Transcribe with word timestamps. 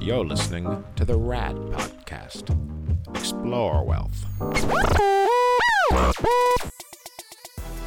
You're 0.00 0.24
listening 0.24 0.84
to 0.96 1.04
the 1.04 1.16
RAD 1.16 1.56
Podcast. 1.56 2.50
Explore 3.16 3.84
wealth. 3.84 4.24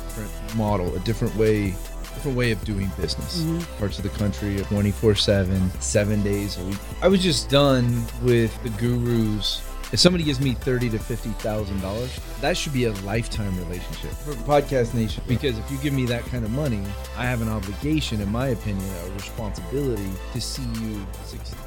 different 0.07 0.55
model, 0.55 0.95
a 0.95 0.99
different 0.99 1.35
way, 1.35 1.71
different 2.13 2.37
way 2.37 2.51
of 2.51 2.63
doing 2.65 2.91
business. 2.99 3.41
Mm-hmm. 3.41 3.79
Parts 3.79 3.97
of 3.97 4.03
the 4.03 4.09
country, 4.17 4.57
24 4.57 5.15
7, 5.15 5.71
seven 5.79 6.23
days 6.23 6.57
a 6.57 6.63
week. 6.65 6.77
I 7.01 7.07
was 7.07 7.21
just 7.21 7.49
done 7.49 8.03
with 8.21 8.61
the 8.63 8.69
gurus. 8.69 9.68
If 9.91 9.99
somebody 9.99 10.23
gives 10.23 10.39
me 10.39 10.53
thirty 10.53 10.87
to 10.91 10.99
fifty 10.99 11.31
thousand 11.41 11.81
dollars, 11.81 12.15
that 12.41 12.55
should 12.55 12.73
be 12.73 12.83
a 12.83 12.91
lifetime 13.01 13.57
relationship 13.57 14.11
for 14.11 14.33
Podcast 14.33 14.93
Nation. 14.93 15.23
Because 15.27 15.57
if 15.57 15.71
you 15.71 15.79
give 15.79 15.93
me 15.93 16.05
that 16.05 16.23
kind 16.25 16.45
of 16.45 16.51
money, 16.51 16.83
I 17.17 17.25
have 17.25 17.41
an 17.41 17.49
obligation, 17.49 18.21
in 18.21 18.31
my 18.31 18.49
opinion, 18.49 18.87
a 18.87 19.09
responsibility 19.13 20.11
to 20.33 20.39
see 20.39 20.61
you 20.79 21.03
succeed. 21.25 21.57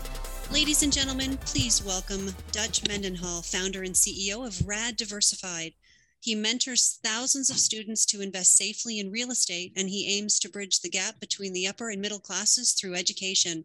Ladies 0.53 0.85
and 0.85 0.93
gentlemen, 0.93 1.37
please 1.39 1.83
welcome 1.85 2.33
Dutch 2.53 2.87
Mendenhall, 2.87 3.43
founder 3.43 3.83
and 3.83 3.95
CEO 3.97 4.47
of 4.47 4.69
RAD 4.69 4.97
Diversified. 4.97 5.73
He 6.21 6.37
mentors 6.37 7.01
thousands 7.03 7.51
of 7.51 7.59
students 7.59 8.07
to 8.07 8.21
invest 8.21 8.57
safely 8.57 9.01
in 9.01 9.11
real 9.11 9.33
estate, 9.33 9.73
and 9.77 9.89
he 9.89 10.17
aims 10.17 10.39
to 10.39 10.49
bridge 10.49 10.79
the 10.79 10.91
gap 10.91 11.19
between 11.19 11.53
the 11.53 11.67
upper 11.67 11.91
and 11.91 12.01
middle 12.01 12.21
classes 12.21 12.71
through 12.71 12.95
education. 12.95 13.65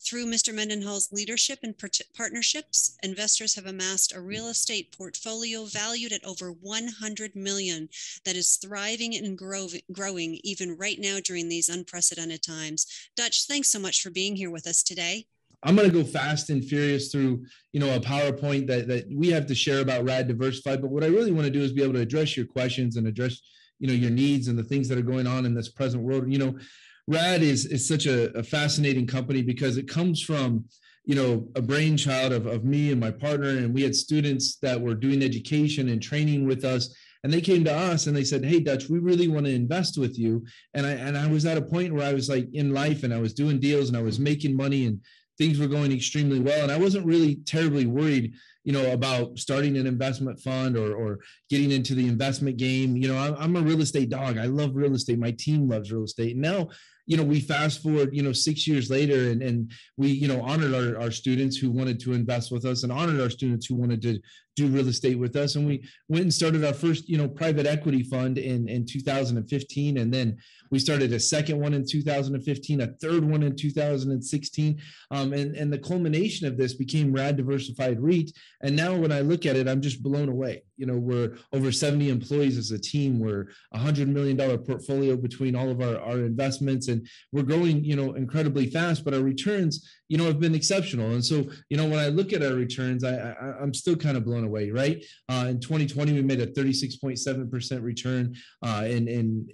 Through 0.00 0.26
Mr. 0.26 0.54
Mendenhall's 0.54 1.10
leadership 1.10 1.60
and 1.62 1.76
part- 1.76 2.00
partnerships, 2.14 2.96
investors 3.02 3.54
have 3.54 3.66
amassed 3.66 4.14
a 4.14 4.20
real 4.20 4.48
estate 4.48 4.96
portfolio 4.96 5.64
valued 5.64 6.12
at 6.12 6.24
over 6.24 6.52
100 6.52 7.34
million 7.34 7.88
that 8.24 8.36
is 8.36 8.56
thriving 8.56 9.16
and 9.16 9.36
grow- 9.36 9.68
growing 9.90 10.38
even 10.44 10.76
right 10.76 10.98
now 11.00 11.18
during 11.24 11.48
these 11.48 11.68
unprecedented 11.68 12.42
times. 12.42 12.86
Dutch, 13.16 13.46
thanks 13.46 13.68
so 13.68 13.78
much 13.78 14.02
for 14.02 14.10
being 14.10 14.36
here 14.36 14.50
with 14.50 14.66
us 14.66 14.82
today. 14.82 15.26
I'm 15.62 15.74
going 15.74 15.90
to 15.90 16.02
go 16.02 16.04
fast 16.04 16.50
and 16.50 16.64
furious 16.64 17.10
through, 17.10 17.44
you 17.72 17.80
know, 17.80 17.96
a 17.96 18.00
PowerPoint 18.00 18.66
that 18.68 18.86
that 18.88 19.08
we 19.10 19.28
have 19.28 19.46
to 19.46 19.54
share 19.54 19.80
about 19.80 20.04
Rad 20.04 20.28
Diversified. 20.28 20.82
But 20.82 20.90
what 20.90 21.02
I 21.02 21.08
really 21.08 21.32
want 21.32 21.46
to 21.46 21.50
do 21.50 21.62
is 21.62 21.72
be 21.72 21.82
able 21.82 21.94
to 21.94 22.00
address 22.00 22.36
your 22.36 22.46
questions 22.46 22.96
and 22.96 23.06
address, 23.06 23.40
you 23.78 23.88
know, 23.88 23.94
your 23.94 24.10
needs 24.10 24.48
and 24.48 24.58
the 24.58 24.62
things 24.62 24.88
that 24.88 24.98
are 24.98 25.02
going 25.02 25.26
on 25.26 25.46
in 25.46 25.54
this 25.54 25.70
present 25.70 26.02
world. 26.02 26.30
You 26.30 26.38
know, 26.38 26.58
Rad 27.06 27.42
is 27.42 27.66
is 27.66 27.86
such 27.86 28.06
a, 28.06 28.36
a 28.36 28.42
fascinating 28.42 29.06
company 29.06 29.42
because 29.42 29.76
it 29.76 29.88
comes 29.88 30.20
from, 30.20 30.64
you 31.04 31.14
know, 31.14 31.48
a 31.54 31.62
brainchild 31.62 32.32
of, 32.32 32.46
of 32.46 32.64
me 32.64 32.90
and 32.90 33.00
my 33.00 33.10
partner, 33.10 33.48
and 33.48 33.72
we 33.72 33.82
had 33.82 33.94
students 33.94 34.56
that 34.62 34.80
were 34.80 34.94
doing 34.94 35.22
education 35.22 35.88
and 35.88 36.02
training 36.02 36.46
with 36.46 36.64
us. 36.64 36.94
And 37.22 37.32
they 37.32 37.40
came 37.40 37.64
to 37.64 37.74
us 37.74 38.06
and 38.06 38.16
they 38.16 38.24
said, 38.24 38.44
"Hey, 38.44 38.60
Dutch, 38.60 38.88
we 38.88 38.98
really 38.98 39.28
want 39.28 39.46
to 39.46 39.52
invest 39.52 39.98
with 39.98 40.18
you." 40.18 40.44
And 40.74 40.86
I 40.86 40.92
and 40.92 41.16
I 41.16 41.26
was 41.28 41.46
at 41.46 41.58
a 41.58 41.62
point 41.62 41.94
where 41.94 42.06
I 42.06 42.12
was 42.12 42.28
like 42.28 42.48
in 42.52 42.74
life 42.74 43.04
and 43.04 43.14
I 43.14 43.20
was 43.20 43.34
doing 43.34 43.60
deals 43.60 43.88
and 43.88 43.96
I 43.96 44.02
was 44.02 44.18
making 44.18 44.56
money 44.56 44.86
and 44.86 45.00
things 45.38 45.58
were 45.58 45.66
going 45.66 45.92
extremely 45.92 46.40
well 46.40 46.62
and 46.62 46.72
i 46.72 46.78
wasn't 46.78 47.04
really 47.04 47.36
terribly 47.46 47.86
worried 47.86 48.34
you 48.64 48.72
know 48.72 48.92
about 48.92 49.38
starting 49.38 49.76
an 49.76 49.86
investment 49.86 50.40
fund 50.40 50.76
or 50.76 50.94
or 50.94 51.18
getting 51.50 51.70
into 51.70 51.94
the 51.94 52.06
investment 52.06 52.56
game 52.56 52.96
you 52.96 53.08
know 53.08 53.18
i'm, 53.18 53.34
I'm 53.34 53.56
a 53.56 53.60
real 53.60 53.80
estate 53.80 54.08
dog 54.08 54.38
i 54.38 54.46
love 54.46 54.70
real 54.74 54.94
estate 54.94 55.18
my 55.18 55.32
team 55.32 55.68
loves 55.68 55.92
real 55.92 56.04
estate 56.04 56.36
now 56.36 56.68
you 57.06 57.16
know 57.16 57.22
we 57.22 57.40
fast 57.40 57.82
forward 57.82 58.10
you 58.12 58.22
know 58.22 58.32
six 58.32 58.66
years 58.66 58.90
later 58.90 59.30
and 59.30 59.42
and 59.42 59.72
we 59.96 60.08
you 60.08 60.28
know 60.28 60.40
honored 60.42 60.74
our, 60.74 61.00
our 61.00 61.10
students 61.10 61.56
who 61.56 61.70
wanted 61.70 61.98
to 62.00 62.12
invest 62.12 62.50
with 62.50 62.64
us 62.64 62.82
and 62.82 62.92
honored 62.92 63.20
our 63.20 63.30
students 63.30 63.66
who 63.66 63.76
wanted 63.76 64.02
to 64.02 64.20
do 64.56 64.68
real 64.68 64.88
estate 64.88 65.18
with 65.18 65.36
us. 65.36 65.54
And 65.54 65.66
we 65.66 65.86
went 66.08 66.22
and 66.22 66.34
started 66.34 66.64
our 66.64 66.72
first 66.72 67.08
you 67.08 67.18
know 67.18 67.28
private 67.28 67.66
equity 67.66 68.02
fund 68.02 68.38
in 68.38 68.68
in 68.68 68.84
2015 68.86 69.98
and 69.98 70.12
then 70.12 70.36
we 70.70 70.78
started 70.78 71.12
a 71.12 71.20
second 71.20 71.60
one 71.60 71.74
in 71.74 71.86
2015 71.86 72.80
a 72.80 72.86
third 72.86 73.24
one 73.24 73.42
in 73.42 73.56
2016 73.56 74.80
um, 75.10 75.32
and 75.32 75.56
and 75.56 75.72
the 75.72 75.78
culmination 75.78 76.46
of 76.46 76.56
this 76.56 76.74
became 76.74 77.12
rad 77.12 77.36
diversified 77.36 77.98
reit. 77.98 78.32
And 78.62 78.74
now 78.74 78.94
when 78.96 79.12
i 79.12 79.20
look 79.20 79.46
at 79.46 79.56
it 79.56 79.68
i'm 79.68 79.80
just 79.80 80.02
blown 80.02 80.28
away. 80.28 80.62
You 80.76 80.86
know 80.86 80.96
we're 80.96 81.36
over 81.52 81.72
70 81.72 82.10
employees 82.10 82.58
as 82.58 82.70
a 82.70 82.78
team. 82.78 83.18
We're 83.18 83.48
a 83.72 83.78
hundred 83.78 84.08
million 84.08 84.36
dollar 84.36 84.58
portfolio 84.58 85.16
between 85.16 85.56
all 85.56 85.70
of 85.70 85.80
our, 85.80 85.98
our 86.00 86.18
investments 86.18 86.88
and 86.88 87.06
we're 87.32 87.42
growing 87.42 87.84
you 87.84 87.96
know 87.96 88.14
incredibly 88.14 88.66
fast 88.66 89.04
but 89.04 89.14
our 89.14 89.20
returns 89.20 89.88
you 90.08 90.18
know 90.18 90.24
have 90.24 90.40
been 90.40 90.54
exceptional. 90.54 91.12
And 91.12 91.24
so 91.24 91.46
you 91.70 91.76
know 91.76 91.88
when 91.88 91.98
i 91.98 92.08
look 92.08 92.32
at 92.32 92.42
our 92.42 92.54
returns 92.54 93.04
i, 93.04 93.14
I 93.14 93.54
i'm 93.60 93.74
still 93.74 93.96
kind 93.96 94.16
of 94.16 94.24
blown 94.24 94.44
away 94.44 94.70
right? 94.70 95.04
Uh, 95.28 95.46
in 95.50 95.60
2020 95.60 96.12
we 96.12 96.22
made 96.22 96.40
a 96.40 96.46
36.7% 96.46 97.82
return 97.82 98.34
uh, 98.62 98.82
and 98.84 99.08
and 99.08 99.50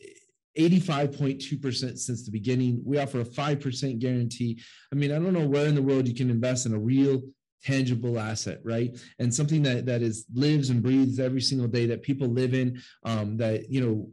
85.2% 0.59 1.99
since 1.99 2.25
the 2.25 2.31
beginning. 2.31 2.83
We 2.85 2.99
offer 2.99 3.21
a 3.21 3.25
5% 3.25 3.99
guarantee. 3.99 4.61
I 4.93 4.97
mean, 4.97 5.13
I 5.13 5.15
don't 5.15 5.33
know 5.33 5.47
where 5.47 5.67
in 5.67 5.75
the 5.75 5.83
world 5.83 6.07
you 6.07 6.15
can 6.15 6.31
invest 6.31 6.67
in 6.67 6.75
a 6.75 6.79
real 6.79 7.23
tangible 7.65 8.19
asset 8.19 8.59
right 8.65 8.99
and 9.21 9.33
something 9.33 9.63
that 9.63 9.87
that 9.87 10.03
is 10.03 10.25
lives 10.35 10.71
and 10.71 10.83
breathes 10.83 11.21
every 11.21 11.41
single 11.41 11.69
day 11.69 11.87
that 11.87 12.03
people 12.03 12.27
live 12.27 12.55
in 12.55 12.77
um 13.05 13.37
that 13.37 13.71
you 13.71 13.81
know 13.81 14.09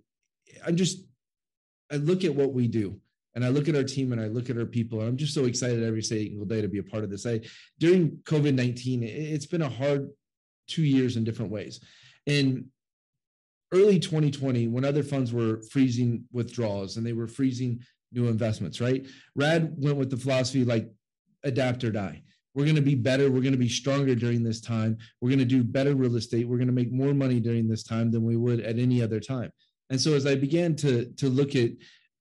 i'm 0.67 0.75
just 0.75 1.07
i 1.91 1.95
look 1.95 2.23
at 2.23 2.35
what 2.35 2.53
we 2.53 2.67
do 2.67 3.01
and 3.35 3.45
I 3.45 3.49
look 3.49 3.69
at 3.69 3.75
our 3.75 3.83
team 3.83 4.11
and 4.11 4.19
I 4.19 4.25
look 4.25 4.49
at 4.49 4.57
our 4.57 4.65
people. 4.65 4.99
And 4.99 5.07
I'm 5.07 5.17
just 5.17 5.33
so 5.33 5.45
excited 5.45 5.83
every 5.83 6.01
single 6.01 6.45
day 6.45 6.61
to 6.61 6.67
be 6.67 6.79
a 6.79 6.83
part 6.83 7.03
of 7.03 7.09
this. 7.09 7.25
I 7.25 7.41
during 7.79 8.17
COVID 8.23 8.53
19, 8.53 9.03
it's 9.03 9.45
been 9.45 9.61
a 9.61 9.69
hard 9.69 10.09
two 10.67 10.83
years 10.83 11.15
in 11.15 11.23
different 11.23 11.51
ways. 11.51 11.79
In 12.25 12.65
early 13.73 13.99
2020, 13.99 14.67
when 14.67 14.85
other 14.85 15.03
funds 15.03 15.31
were 15.31 15.61
freezing 15.71 16.23
withdrawals 16.31 16.97
and 16.97 17.05
they 17.05 17.13
were 17.13 17.27
freezing 17.27 17.81
new 18.11 18.27
investments, 18.27 18.81
right? 18.81 19.05
Rad 19.35 19.73
went 19.77 19.97
with 19.97 20.09
the 20.09 20.17
philosophy 20.17 20.65
like 20.65 20.89
adapt 21.43 21.83
or 21.83 21.91
die. 21.91 22.23
We're 22.55 22.65
going 22.65 22.75
to 22.75 22.81
be 22.81 22.95
better. 22.95 23.29
We're 23.29 23.41
going 23.41 23.53
to 23.53 23.57
be 23.57 23.69
stronger 23.69 24.15
during 24.15 24.43
this 24.43 24.59
time. 24.59 24.97
We're 25.21 25.29
going 25.29 25.39
to 25.39 25.45
do 25.45 25.63
better 25.63 25.95
real 25.95 26.15
estate. 26.15 26.47
We're 26.47 26.57
going 26.57 26.67
to 26.67 26.73
make 26.73 26.91
more 26.91 27.13
money 27.13 27.39
during 27.39 27.67
this 27.67 27.83
time 27.83 28.11
than 28.11 28.25
we 28.25 28.35
would 28.35 28.59
at 28.61 28.79
any 28.79 29.01
other 29.01 29.19
time. 29.19 29.51
And 29.89 30.01
so 30.01 30.13
as 30.13 30.25
I 30.25 30.35
began 30.35 30.75
to 30.77 31.05
to 31.17 31.29
look 31.29 31.55
at 31.55 31.71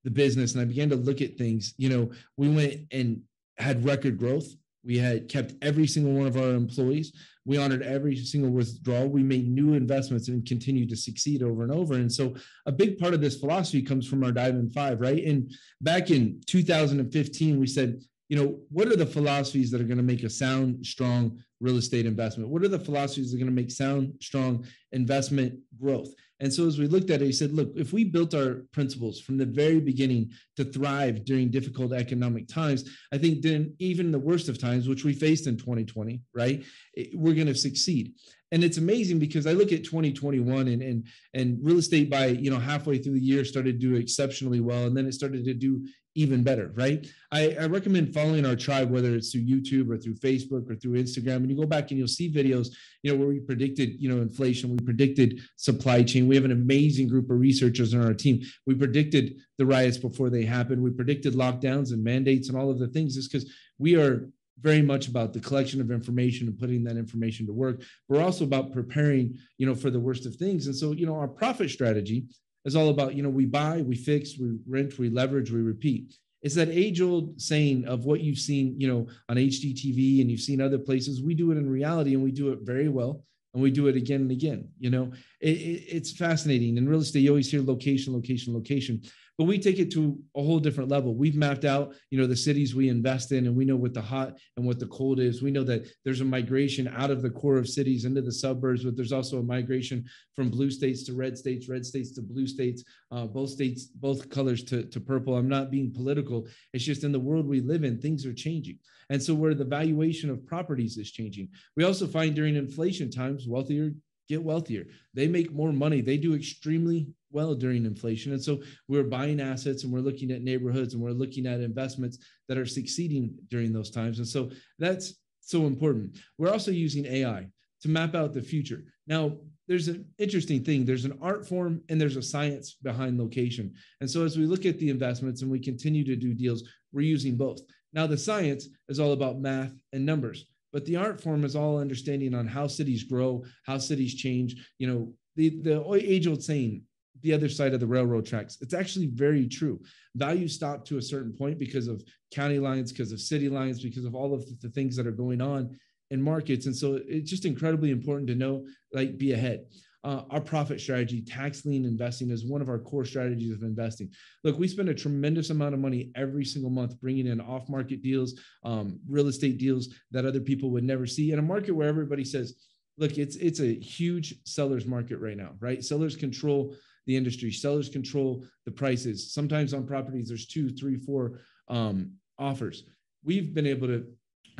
the 0.04 0.10
business 0.10 0.52
and 0.52 0.62
I 0.62 0.64
began 0.64 0.90
to 0.90 0.96
look 0.96 1.20
at 1.22 1.36
things, 1.36 1.74
you 1.76 1.88
know, 1.88 2.10
we 2.36 2.48
went 2.48 2.74
and 2.92 3.22
had 3.56 3.84
record 3.84 4.18
growth. 4.18 4.46
We 4.84 4.98
had 4.98 5.28
kept 5.28 5.54
every 5.62 5.86
single 5.86 6.12
one 6.12 6.26
of 6.26 6.36
our 6.36 6.50
employees. 6.50 7.12
We 7.44 7.58
honored 7.58 7.82
every 7.82 8.16
single 8.16 8.50
withdrawal. 8.50 9.08
We 9.08 9.22
made 9.22 9.48
new 9.48 9.74
investments 9.74 10.28
and 10.28 10.46
continued 10.46 10.88
to 10.90 10.96
succeed 10.96 11.42
over 11.42 11.62
and 11.62 11.72
over. 11.72 11.94
And 11.94 12.12
so, 12.12 12.34
a 12.66 12.72
big 12.72 12.98
part 12.98 13.14
of 13.14 13.20
this 13.20 13.38
philosophy 13.38 13.82
comes 13.82 14.06
from 14.06 14.22
our 14.22 14.32
Diamond 14.32 14.72
Five, 14.72 15.00
right? 15.00 15.24
And 15.24 15.50
back 15.80 16.10
in 16.10 16.40
2015, 16.46 17.58
we 17.58 17.66
said, 17.66 18.00
you 18.28 18.36
know, 18.36 18.58
what 18.70 18.88
are 18.88 18.96
the 18.96 19.06
philosophies 19.06 19.70
that 19.70 19.80
are 19.80 19.84
going 19.84 19.96
to 19.96 20.02
make 20.02 20.22
a 20.22 20.30
sound, 20.30 20.84
strong 20.84 21.42
real 21.60 21.78
estate 21.78 22.06
investment? 22.06 22.50
What 22.50 22.62
are 22.62 22.68
the 22.68 22.78
philosophies 22.78 23.30
that 23.30 23.36
are 23.36 23.44
going 23.44 23.54
to 23.54 23.62
make 23.62 23.70
sound, 23.70 24.12
strong 24.20 24.66
investment 24.92 25.58
growth? 25.80 26.12
And 26.40 26.52
so 26.52 26.66
as 26.66 26.78
we 26.78 26.86
looked 26.86 27.10
at 27.10 27.20
it, 27.20 27.26
he 27.26 27.32
said, 27.32 27.52
look, 27.52 27.72
if 27.74 27.92
we 27.92 28.04
built 28.04 28.34
our 28.34 28.62
principles 28.72 29.20
from 29.20 29.36
the 29.36 29.46
very 29.46 29.80
beginning 29.80 30.30
to 30.56 30.64
thrive 30.64 31.24
during 31.24 31.50
difficult 31.50 31.92
economic 31.92 32.48
times, 32.48 32.88
I 33.12 33.18
think 33.18 33.42
then 33.42 33.74
even 33.78 34.12
the 34.12 34.18
worst 34.18 34.48
of 34.48 34.58
times, 34.58 34.88
which 34.88 35.04
we 35.04 35.14
faced 35.14 35.46
in 35.46 35.56
2020, 35.56 36.20
right, 36.34 36.64
eh, 36.96 37.06
we're 37.14 37.34
going 37.34 37.48
to 37.48 37.54
succeed. 37.54 38.14
And 38.50 38.64
it's 38.64 38.78
amazing 38.78 39.18
because 39.18 39.46
I 39.46 39.52
look 39.52 39.72
at 39.72 39.84
2021 39.84 40.68
and 40.68 40.82
and 40.82 41.06
and 41.34 41.58
real 41.62 41.76
estate 41.76 42.08
by 42.08 42.28
you 42.28 42.50
know 42.50 42.58
halfway 42.58 42.96
through 42.96 43.12
the 43.12 43.20
year 43.20 43.44
started 43.44 43.78
to 43.78 43.86
do 43.86 43.96
exceptionally 43.96 44.60
well, 44.60 44.86
and 44.86 44.96
then 44.96 45.06
it 45.06 45.12
started 45.12 45.44
to 45.44 45.52
do 45.52 45.86
even 46.18 46.42
better, 46.42 46.72
right? 46.74 47.06
I, 47.30 47.56
I, 47.60 47.66
recommend 47.66 48.12
following 48.12 48.44
our 48.44 48.56
tribe, 48.56 48.90
whether 48.90 49.14
it's 49.14 49.30
through 49.30 49.42
YouTube 49.42 49.88
or 49.88 49.96
through 49.96 50.16
Facebook 50.16 50.68
or 50.68 50.74
through 50.74 51.00
Instagram. 51.00 51.36
And 51.36 51.50
you 51.50 51.56
go 51.56 51.64
back 51.64 51.90
and 51.90 51.98
you'll 51.98 52.08
see 52.08 52.28
videos, 52.28 52.70
you 53.04 53.12
know, 53.12 53.18
where 53.18 53.28
we 53.28 53.38
predicted, 53.38 54.00
you 54.00 54.08
know, 54.08 54.20
inflation, 54.20 54.70
we 54.70 54.84
predicted 54.84 55.40
supply 55.54 56.02
chain. 56.02 56.26
We 56.26 56.34
have 56.34 56.44
an 56.44 56.50
amazing 56.50 57.08
group 57.08 57.30
of 57.30 57.38
researchers 57.38 57.94
on 57.94 58.04
our 58.04 58.14
team. 58.14 58.42
We 58.66 58.74
predicted 58.74 59.36
the 59.58 59.66
riots 59.66 59.96
before 59.96 60.28
they 60.28 60.44
happened. 60.44 60.82
We 60.82 60.90
predicted 60.90 61.34
lockdowns 61.34 61.92
and 61.92 62.02
mandates 62.02 62.48
and 62.48 62.58
all 62.58 62.68
of 62.68 62.80
the 62.80 62.88
things 62.88 63.14
just 63.14 63.30
because 63.30 63.48
we 63.78 63.94
are 63.94 64.28
very 64.60 64.82
much 64.82 65.06
about 65.06 65.32
the 65.32 65.38
collection 65.38 65.80
of 65.80 65.92
information 65.92 66.48
and 66.48 66.58
putting 66.58 66.82
that 66.82 66.96
information 66.96 67.46
to 67.46 67.52
work. 67.52 67.82
We're 68.08 68.24
also 68.24 68.42
about 68.42 68.72
preparing, 68.72 69.38
you 69.56 69.66
know, 69.66 69.74
for 69.76 69.88
the 69.88 70.00
worst 70.00 70.26
of 70.26 70.34
things. 70.34 70.66
And 70.66 70.74
so, 70.74 70.90
you 70.90 71.06
know, 71.06 71.14
our 71.14 71.28
profit 71.28 71.70
strategy 71.70 72.26
is 72.64 72.76
all 72.76 72.88
about, 72.90 73.14
you 73.14 73.22
know, 73.22 73.28
we 73.28 73.46
buy, 73.46 73.82
we 73.82 73.96
fix, 73.96 74.38
we 74.38 74.58
rent, 74.68 74.98
we 74.98 75.08
leverage, 75.08 75.50
we 75.50 75.60
repeat. 75.60 76.14
It's 76.42 76.54
that 76.54 76.68
age 76.68 77.00
old 77.00 77.40
saying 77.40 77.86
of 77.86 78.04
what 78.04 78.20
you've 78.20 78.38
seen, 78.38 78.78
you 78.78 78.88
know, 78.88 79.08
on 79.28 79.36
HGTV 79.36 80.20
and 80.20 80.30
you've 80.30 80.40
seen 80.40 80.60
other 80.60 80.78
places. 80.78 81.22
We 81.22 81.34
do 81.34 81.50
it 81.50 81.58
in 81.58 81.68
reality 81.68 82.14
and 82.14 82.22
we 82.22 82.30
do 82.30 82.52
it 82.52 82.60
very 82.62 82.88
well 82.88 83.24
and 83.54 83.62
we 83.62 83.70
do 83.70 83.88
it 83.88 83.96
again 83.96 84.20
and 84.20 84.30
again. 84.30 84.68
You 84.78 84.90
know, 84.90 85.12
it, 85.40 85.50
it, 85.50 85.84
it's 85.88 86.12
fascinating. 86.12 86.76
In 86.76 86.88
real 86.88 87.00
estate, 87.00 87.20
you 87.20 87.30
always 87.30 87.50
hear 87.50 87.62
location, 87.62 88.14
location, 88.14 88.54
location. 88.54 89.02
But 89.38 89.44
we 89.44 89.56
take 89.56 89.78
it 89.78 89.92
to 89.92 90.18
a 90.36 90.42
whole 90.42 90.58
different 90.58 90.90
level. 90.90 91.14
We've 91.14 91.36
mapped 91.36 91.64
out, 91.64 91.94
you 92.10 92.18
know, 92.18 92.26
the 92.26 92.36
cities 92.36 92.74
we 92.74 92.88
invest 92.88 93.30
in, 93.30 93.46
and 93.46 93.56
we 93.56 93.64
know 93.64 93.76
what 93.76 93.94
the 93.94 94.02
hot 94.02 94.36
and 94.56 94.66
what 94.66 94.80
the 94.80 94.88
cold 94.88 95.20
is. 95.20 95.42
We 95.42 95.52
know 95.52 95.62
that 95.62 95.88
there's 96.04 96.20
a 96.20 96.24
migration 96.24 96.88
out 96.88 97.12
of 97.12 97.22
the 97.22 97.30
core 97.30 97.56
of 97.56 97.68
cities 97.68 98.04
into 98.04 98.20
the 98.20 98.32
suburbs, 98.32 98.82
but 98.82 98.96
there's 98.96 99.12
also 99.12 99.38
a 99.38 99.42
migration 99.42 100.04
from 100.34 100.50
blue 100.50 100.70
states 100.70 101.04
to 101.04 101.14
red 101.14 101.38
states, 101.38 101.68
red 101.68 101.86
states 101.86 102.12
to 102.16 102.22
blue 102.22 102.48
states, 102.48 102.82
uh, 103.12 103.26
both 103.26 103.50
states, 103.50 103.84
both 103.84 104.28
colors 104.28 104.64
to, 104.64 104.82
to 104.82 105.00
purple. 105.00 105.36
I'm 105.36 105.48
not 105.48 105.70
being 105.70 105.94
political. 105.94 106.48
It's 106.72 106.84
just 106.84 107.04
in 107.04 107.12
the 107.12 107.20
world 107.20 107.46
we 107.46 107.60
live 107.60 107.84
in, 107.84 108.00
things 108.00 108.26
are 108.26 108.34
changing. 108.34 108.78
And 109.10 109.22
so 109.22 109.34
where 109.34 109.54
the 109.54 109.64
valuation 109.64 110.30
of 110.30 110.44
properties 110.46 110.98
is 110.98 111.12
changing. 111.12 111.48
We 111.76 111.84
also 111.84 112.08
find 112.08 112.34
during 112.34 112.56
inflation 112.56 113.10
times, 113.10 113.46
wealthier 113.48 113.92
get 114.28 114.42
wealthier. 114.42 114.86
They 115.14 115.26
make 115.26 115.52
more 115.52 115.72
money. 115.72 116.00
They 116.00 116.18
do 116.18 116.34
extremely 116.34 117.08
well 117.30 117.54
during 117.54 117.84
inflation. 117.84 118.32
And 118.32 118.42
so 118.42 118.62
we're 118.88 119.04
buying 119.04 119.40
assets 119.40 119.84
and 119.84 119.92
we're 119.92 120.00
looking 120.00 120.30
at 120.30 120.42
neighborhoods 120.42 120.94
and 120.94 121.02
we're 121.02 121.10
looking 121.10 121.46
at 121.46 121.60
investments 121.60 122.18
that 122.48 122.58
are 122.58 122.66
succeeding 122.66 123.34
during 123.48 123.72
those 123.72 123.90
times. 123.90 124.18
And 124.18 124.28
so 124.28 124.50
that's 124.78 125.14
so 125.40 125.66
important. 125.66 126.18
We're 126.36 126.52
also 126.52 126.70
using 126.70 127.06
AI 127.06 127.48
to 127.82 127.88
map 127.88 128.14
out 128.14 128.32
the 128.32 128.42
future. 128.42 128.84
Now, 129.06 129.36
there's 129.66 129.88
an 129.88 130.06
interesting 130.18 130.64
thing. 130.64 130.84
There's 130.84 131.04
an 131.04 131.18
art 131.20 131.46
form 131.46 131.82
and 131.88 132.00
there's 132.00 132.16
a 132.16 132.22
science 132.22 132.76
behind 132.82 133.18
location. 133.18 133.74
And 134.00 134.10
so 134.10 134.24
as 134.24 134.36
we 134.38 134.46
look 134.46 134.64
at 134.64 134.78
the 134.78 134.88
investments 134.88 135.42
and 135.42 135.50
we 135.50 135.60
continue 135.60 136.04
to 136.04 136.16
do 136.16 136.34
deals, 136.34 136.64
we're 136.92 137.02
using 137.02 137.36
both. 137.36 137.60
Now, 137.92 138.06
the 138.06 138.16
science 138.16 138.68
is 138.88 138.98
all 138.98 139.12
about 139.12 139.40
math 139.40 139.72
and 139.92 140.04
numbers 140.04 140.46
but 140.72 140.84
the 140.84 140.96
art 140.96 141.20
form 141.20 141.44
is 141.44 141.56
all 141.56 141.78
understanding 141.78 142.34
on 142.34 142.46
how 142.46 142.66
cities 142.66 143.04
grow 143.04 143.44
how 143.66 143.78
cities 143.78 144.14
change. 144.14 144.68
You 144.78 144.88
know 144.88 145.12
the 145.36 145.60
the 145.60 145.92
age 145.94 146.26
old 146.26 146.42
saying 146.42 146.82
the 147.22 147.32
other 147.32 147.48
side 147.48 147.74
of 147.74 147.80
the 147.80 147.86
railroad 147.86 148.26
tracks. 148.26 148.58
It's 148.60 148.74
actually 148.74 149.06
very 149.06 149.48
true. 149.48 149.80
Values 150.14 150.54
stop 150.54 150.84
to 150.86 150.98
a 150.98 151.02
certain 151.02 151.32
point 151.32 151.58
because 151.58 151.88
of 151.88 152.02
county 152.32 152.58
lines 152.58 152.92
because 152.92 153.12
of 153.12 153.20
city 153.20 153.48
lines 153.48 153.82
because 153.82 154.04
of 154.04 154.14
all 154.14 154.34
of 154.34 154.44
the 154.60 154.68
things 154.70 154.94
that 154.96 155.06
are 155.06 155.12
going 155.12 155.40
on 155.40 155.76
in 156.10 156.22
markets. 156.22 156.66
And 156.66 156.76
so 156.76 157.00
it's 157.06 157.30
just 157.30 157.44
incredibly 157.44 157.90
important 157.90 158.28
to 158.28 158.34
know 158.34 158.66
like 158.92 159.18
be 159.18 159.32
ahead 159.32 159.64
uh, 160.04 160.22
our 160.30 160.40
profit 160.40 160.80
strategy, 160.80 161.20
tax 161.20 161.64
lien 161.64 161.84
investing, 161.84 162.30
is 162.30 162.46
one 162.46 162.62
of 162.62 162.68
our 162.68 162.78
core 162.78 163.04
strategies 163.04 163.52
of 163.52 163.62
investing. 163.62 164.10
Look, 164.44 164.58
we 164.58 164.68
spend 164.68 164.88
a 164.88 164.94
tremendous 164.94 165.50
amount 165.50 165.74
of 165.74 165.80
money 165.80 166.12
every 166.14 166.44
single 166.44 166.70
month 166.70 167.00
bringing 167.00 167.26
in 167.26 167.40
off 167.40 167.68
market 167.68 168.02
deals, 168.02 168.34
um, 168.64 169.00
real 169.08 169.26
estate 169.26 169.58
deals 169.58 169.88
that 170.12 170.24
other 170.24 170.40
people 170.40 170.70
would 170.70 170.84
never 170.84 171.06
see 171.06 171.32
in 171.32 171.38
a 171.38 171.42
market 171.42 171.72
where 171.72 171.88
everybody 171.88 172.24
says, 172.24 172.54
look, 172.96 173.18
it's 173.18 173.36
it's 173.36 173.60
a 173.60 173.74
huge 173.78 174.34
seller's 174.44 174.86
market 174.86 175.18
right 175.18 175.36
now, 175.36 175.52
right? 175.60 175.84
Sellers 175.84 176.16
control 176.16 176.74
the 177.06 177.16
industry, 177.16 177.50
sellers 177.50 177.88
control 177.88 178.44
the 178.66 178.72
prices. 178.72 179.32
Sometimes 179.32 179.74
on 179.74 179.86
properties, 179.86 180.28
there's 180.28 180.46
two, 180.46 180.68
three, 180.70 180.96
four 180.96 181.40
um, 181.68 182.12
offers. 182.38 182.84
We've 183.24 183.52
been 183.54 183.66
able 183.66 183.88
to 183.88 184.06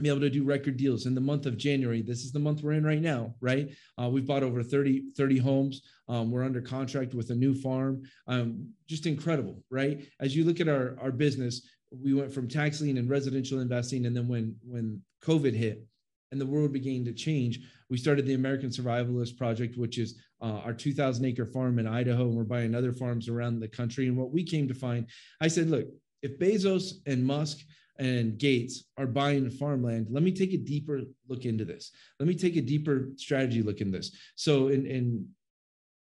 be 0.02 0.08
able 0.08 0.20
to 0.20 0.30
do 0.30 0.44
record 0.44 0.76
deals 0.76 1.06
in 1.06 1.14
the 1.14 1.20
month 1.20 1.46
of 1.46 1.56
January. 1.56 2.02
This 2.02 2.24
is 2.24 2.32
the 2.32 2.38
month 2.38 2.62
we're 2.62 2.72
in 2.72 2.84
right 2.84 3.00
now, 3.00 3.34
right? 3.40 3.70
Uh, 4.00 4.08
we've 4.08 4.26
bought 4.26 4.42
over 4.42 4.62
30, 4.62 5.12
30 5.16 5.38
homes. 5.38 5.82
Um, 6.08 6.30
we're 6.30 6.44
under 6.44 6.60
contract 6.60 7.14
with 7.14 7.30
a 7.30 7.34
new 7.34 7.54
farm. 7.54 8.02
Um, 8.26 8.70
just 8.86 9.06
incredible, 9.06 9.62
right? 9.70 10.06
As 10.20 10.36
you 10.36 10.44
look 10.44 10.60
at 10.60 10.68
our, 10.68 10.96
our 11.00 11.10
business, 11.10 11.68
we 11.90 12.14
went 12.14 12.32
from 12.32 12.48
tax 12.48 12.80
lien 12.80 12.98
and 12.98 13.10
residential 13.10 13.60
investing. 13.60 14.06
And 14.06 14.16
then 14.16 14.28
when, 14.28 14.56
when 14.62 15.02
COVID 15.24 15.54
hit 15.54 15.84
and 16.30 16.40
the 16.40 16.46
world 16.46 16.72
began 16.72 17.04
to 17.06 17.12
change, 17.12 17.60
we 17.90 17.96
started 17.96 18.26
the 18.26 18.34
American 18.34 18.68
Survivalist 18.68 19.36
Project, 19.36 19.78
which 19.78 19.98
is 19.98 20.20
uh, 20.42 20.60
our 20.64 20.74
2,000 20.74 21.24
acre 21.24 21.46
farm 21.46 21.78
in 21.78 21.86
Idaho. 21.86 22.24
And 22.24 22.36
we're 22.36 22.44
buying 22.44 22.74
other 22.74 22.92
farms 22.92 23.28
around 23.28 23.58
the 23.58 23.68
country. 23.68 24.06
And 24.06 24.16
what 24.16 24.30
we 24.30 24.44
came 24.44 24.68
to 24.68 24.74
find, 24.74 25.06
I 25.40 25.48
said, 25.48 25.70
look, 25.70 25.86
if 26.22 26.38
Bezos 26.38 26.94
and 27.06 27.24
Musk 27.24 27.64
and 27.98 28.38
Gates 28.38 28.84
are 28.96 29.06
buying 29.06 29.50
farmland, 29.50 30.06
let 30.10 30.22
me 30.22 30.32
take 30.32 30.52
a 30.52 30.58
deeper 30.58 31.00
look 31.28 31.44
into 31.44 31.64
this. 31.64 31.90
Let 32.20 32.28
me 32.28 32.34
take 32.34 32.56
a 32.56 32.62
deeper 32.62 33.08
strategy 33.16 33.62
look 33.62 33.80
in 33.80 33.90
this. 33.90 34.12
So 34.36 34.68
in, 34.68 34.86
in 34.86 35.26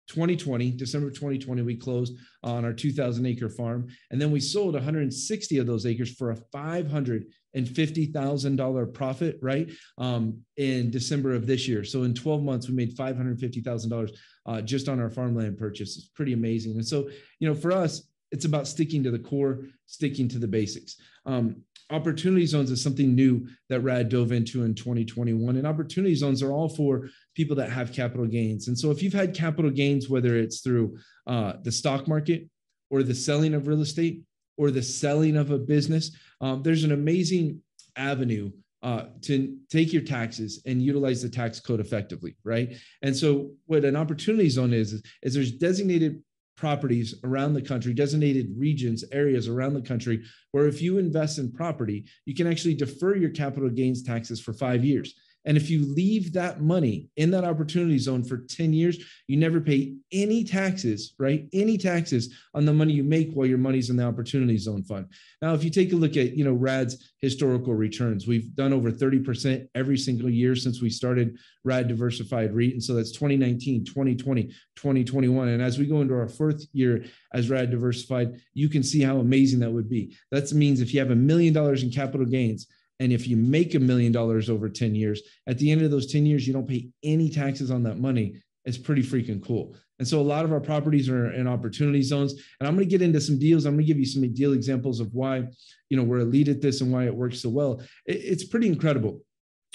2020, 0.09 0.73
December 0.73 1.11
2020, 1.11 1.63
we 1.63 1.77
closed 1.77 2.17
on 2.43 2.65
our 2.65 2.73
2,000 2.73 3.25
acre 3.27 3.49
farm, 3.49 3.87
and 4.11 4.21
then 4.21 4.31
we 4.31 4.41
sold 4.41 4.75
160 4.75 5.59
of 5.59 5.67
those 5.67 5.87
acres 5.87 6.15
for 6.15 6.33
a 6.33 6.37
$550,000 6.55 8.95
profit, 8.95 9.39
right? 9.41 9.71
Um, 9.99 10.41
in 10.57 10.91
December 10.91 11.35
of 11.35 11.47
this 11.47 11.69
year. 11.69 11.85
So 11.85 12.03
in 12.03 12.15
12 12.15 12.43
months, 12.43 12.69
we 12.69 12.75
made 12.75 12.97
$550,000 12.97 14.11
uh, 14.47 14.61
just 14.63 14.89
on 14.89 15.01
our 15.01 15.11
farmland 15.11 15.57
purchase. 15.57 15.97
It's 15.97 16.09
pretty 16.09 16.33
amazing. 16.33 16.73
And 16.73 16.87
so, 16.87 17.09
you 17.39 17.49
know, 17.49 17.55
for 17.55 17.71
us, 17.73 18.03
it's 18.33 18.47
about 18.47 18.67
sticking 18.67 19.05
to 19.05 19.11
the 19.11 19.19
core, 19.19 19.67
sticking 19.87 20.27
to 20.29 20.39
the 20.39 20.49
basics. 20.49 20.97
Um, 21.27 21.63
opportunity 21.93 22.47
zones 22.47 22.71
is 22.71 22.83
something 22.83 23.15
new 23.15 23.47
that 23.69 23.81
Rad 23.81 24.09
dove 24.09 24.33
into 24.33 24.65
in 24.65 24.75
2021. 24.75 25.57
And 25.57 25.67
opportunity 25.67 26.15
zones 26.15 26.43
are 26.43 26.53
all 26.53 26.69
for 26.69 27.09
people 27.35 27.57
that 27.57 27.71
have 27.71 27.93
capital 27.93 28.27
gains. 28.27 28.69
And 28.69 28.79
so 28.79 28.91
if 28.91 29.03
you've 29.03 29.13
had 29.13 29.35
capital 29.35 29.71
gains, 29.71 30.09
whether 30.09 30.37
it's 30.37 30.61
through 30.61 30.97
uh, 31.27 31.55
the 31.63 31.73
stock 31.73 32.09
market 32.09 32.49
or 32.91 33.03
the 33.03 33.15
selling 33.15 33.55
of 33.55 33.67
real 33.67 33.83
estate 33.83 34.23
or 34.57 34.71
the 34.71 34.83
selling 34.83 35.37
of 35.37 35.51
a 35.51 35.59
business, 35.59 36.17
um, 36.41 36.63
there's 36.63 36.85
an 36.85 36.93
amazing 36.93 37.61
avenue 37.97 38.51
uh, 38.83 39.05
to 39.21 39.57
take 39.71 39.93
your 39.93 40.03
taxes 40.03 40.61
and 40.67 40.83
utilize 40.83 41.23
the 41.23 41.29
tax 41.29 41.61
code 41.61 41.79
effectively, 41.79 42.37
right? 42.43 42.77
And 43.03 43.17
so, 43.17 43.53
what 43.67 43.85
an 43.85 43.95
opportunity 43.95 44.49
zone 44.49 44.73
is, 44.73 44.93
is, 44.93 45.03
is 45.23 45.35
there's 45.35 45.53
designated 45.53 46.21
properties 46.57 47.15
around 47.25 47.55
the 47.55 47.63
country, 47.63 47.95
designated 47.95 48.55
regions, 48.57 49.05
areas 49.13 49.49
around 49.49 49.75
the 49.75 49.81
country, 49.81 50.23
where 50.53 50.67
if 50.67 50.83
you 50.83 50.99
invest 50.99 51.39
in 51.39 51.53
property, 51.53 52.05
you 52.25 52.35
can 52.35 52.47
actually 52.47 52.75
defer 52.75 53.17
your 53.17 53.31
capital 53.31 53.69
gains 53.69 54.03
taxes 54.03 54.41
for 54.41 54.53
five 54.53 54.85
years. 54.85 55.15
And 55.45 55.57
if 55.57 55.71
you 55.71 55.93
leave 55.93 56.33
that 56.33 56.61
money 56.61 57.09
in 57.17 57.31
that 57.33 57.45
opportunity 57.45 57.99
zone 57.99 58.23
for 58.23 58.39
10 58.39 58.73
years, 58.73 58.99
you 59.27 59.37
never 59.37 59.61
pay 59.61 59.95
any 60.13 60.45
taxes, 60.45 61.15
right? 61.19 61.47
Any 61.53 61.77
taxes 61.77 62.35
on 62.55 62.65
the 62.65 62.73
money 62.73 62.93
you 62.93 63.03
make 63.03 63.33
while 63.33 63.47
your 63.47 63.59
money's 63.59 63.91
in 63.91 63.97
the 63.97 64.05
opportunity 64.05 64.57
zone 64.57 64.85
fund. 64.85 65.07
Now, 65.41 65.55
if 65.55 65.65
you 65.65 65.71
take 65.71 65.93
a 65.93 65.97
look 65.97 66.17
at, 66.17 66.37
you 66.37 66.45
know, 66.45 66.53
RAD's 66.53 67.13
historical 67.21 67.75
returns, 67.75 68.27
we've 68.27 68.55
done 68.55 68.73
over 68.73 68.91
30% 68.91 69.69
every 69.75 69.99
single 69.99 70.31
year 70.31 70.55
since 70.55 70.81
we 70.81 70.91
started 70.91 71.37
RAD 71.65 71.89
Diversified 71.89 72.55
REIT. 72.55 72.75
And 72.75 72.83
so 72.83 72.95
that's 72.95 73.13
2019, 73.13 73.85
2020, 73.85 74.45
2021. 74.77 75.49
And 75.49 75.63
as 75.63 75.79
we 75.79 75.87
go 75.87 76.01
into 76.01 76.15
our 76.15 76.29
fourth 76.29 76.65
year 76.73 77.05
as 77.33 77.51
RAD 77.51 77.71
Diversified, 77.71 78.41
you 78.55 78.69
can 78.69 78.83
see 78.83 79.03
how 79.03 79.19
amazing 79.19 79.61
that 79.61 79.71
would 79.71 79.89
be. 79.89 80.17
That 80.31 80.53
means 80.53 80.81
if 80.81 80.95
you 80.95 81.01
have 81.01 81.11
a 81.11 81.17
million 81.17 81.53
dollars 81.53 81.83
in 81.83 81.91
capital 81.91 82.27
gains, 82.27 82.67
and 83.03 83.13
if 83.13 83.27
you 83.27 83.37
make 83.37 83.75
a 83.75 83.81
million 83.81 84.13
dollars 84.13 84.49
over 84.49 84.69
10 84.69 84.95
years, 84.95 85.23
at 85.49 85.59
the 85.59 85.73
end 85.73 85.83
of 85.83 85.91
those 85.91 86.07
10 86.07 86.25
years, 86.25 86.47
you 86.47 86.53
don't 86.53 86.69
pay 86.69 86.89
any 87.03 87.29
taxes 87.29 87.69
on 87.73 87.83
that 87.83 87.99
money. 87.99 88.41
It's 88.65 88.79
pretty 88.79 89.03
freaking 89.03 89.45
cool. 89.45 89.75
And 89.99 90.07
so 90.07 90.21
a 90.21 90.23
lot 90.23 90.45
of 90.45 90.53
our 90.53 90.61
properties 90.61 91.09
are 91.09 91.33
in 91.33 91.49
opportunity 91.49 92.01
zones. 92.03 92.35
And 92.61 92.69
I'm 92.69 92.77
going 92.77 92.89
to 92.89 92.91
get 92.91 93.03
into 93.03 93.21
some 93.21 93.41
deals. 93.41 93.65
I'm 93.65 93.75
going 93.75 93.85
to 93.85 93.93
give 93.93 93.99
you 93.99 94.07
some 94.07 94.33
deal 94.33 94.53
examples 94.53 95.01
of 95.01 95.13
why, 95.13 95.49
you 95.89 95.97
know, 95.97 96.05
we're 96.05 96.21
elite 96.21 96.47
at 96.47 96.61
this 96.61 96.81
and 96.81 96.93
why 96.93 97.07
it 97.07 97.15
works 97.15 97.43
so 97.43 97.49
well. 97.49 97.83
It's 98.07 98.45
pretty 98.45 98.69
incredible. 98.69 99.21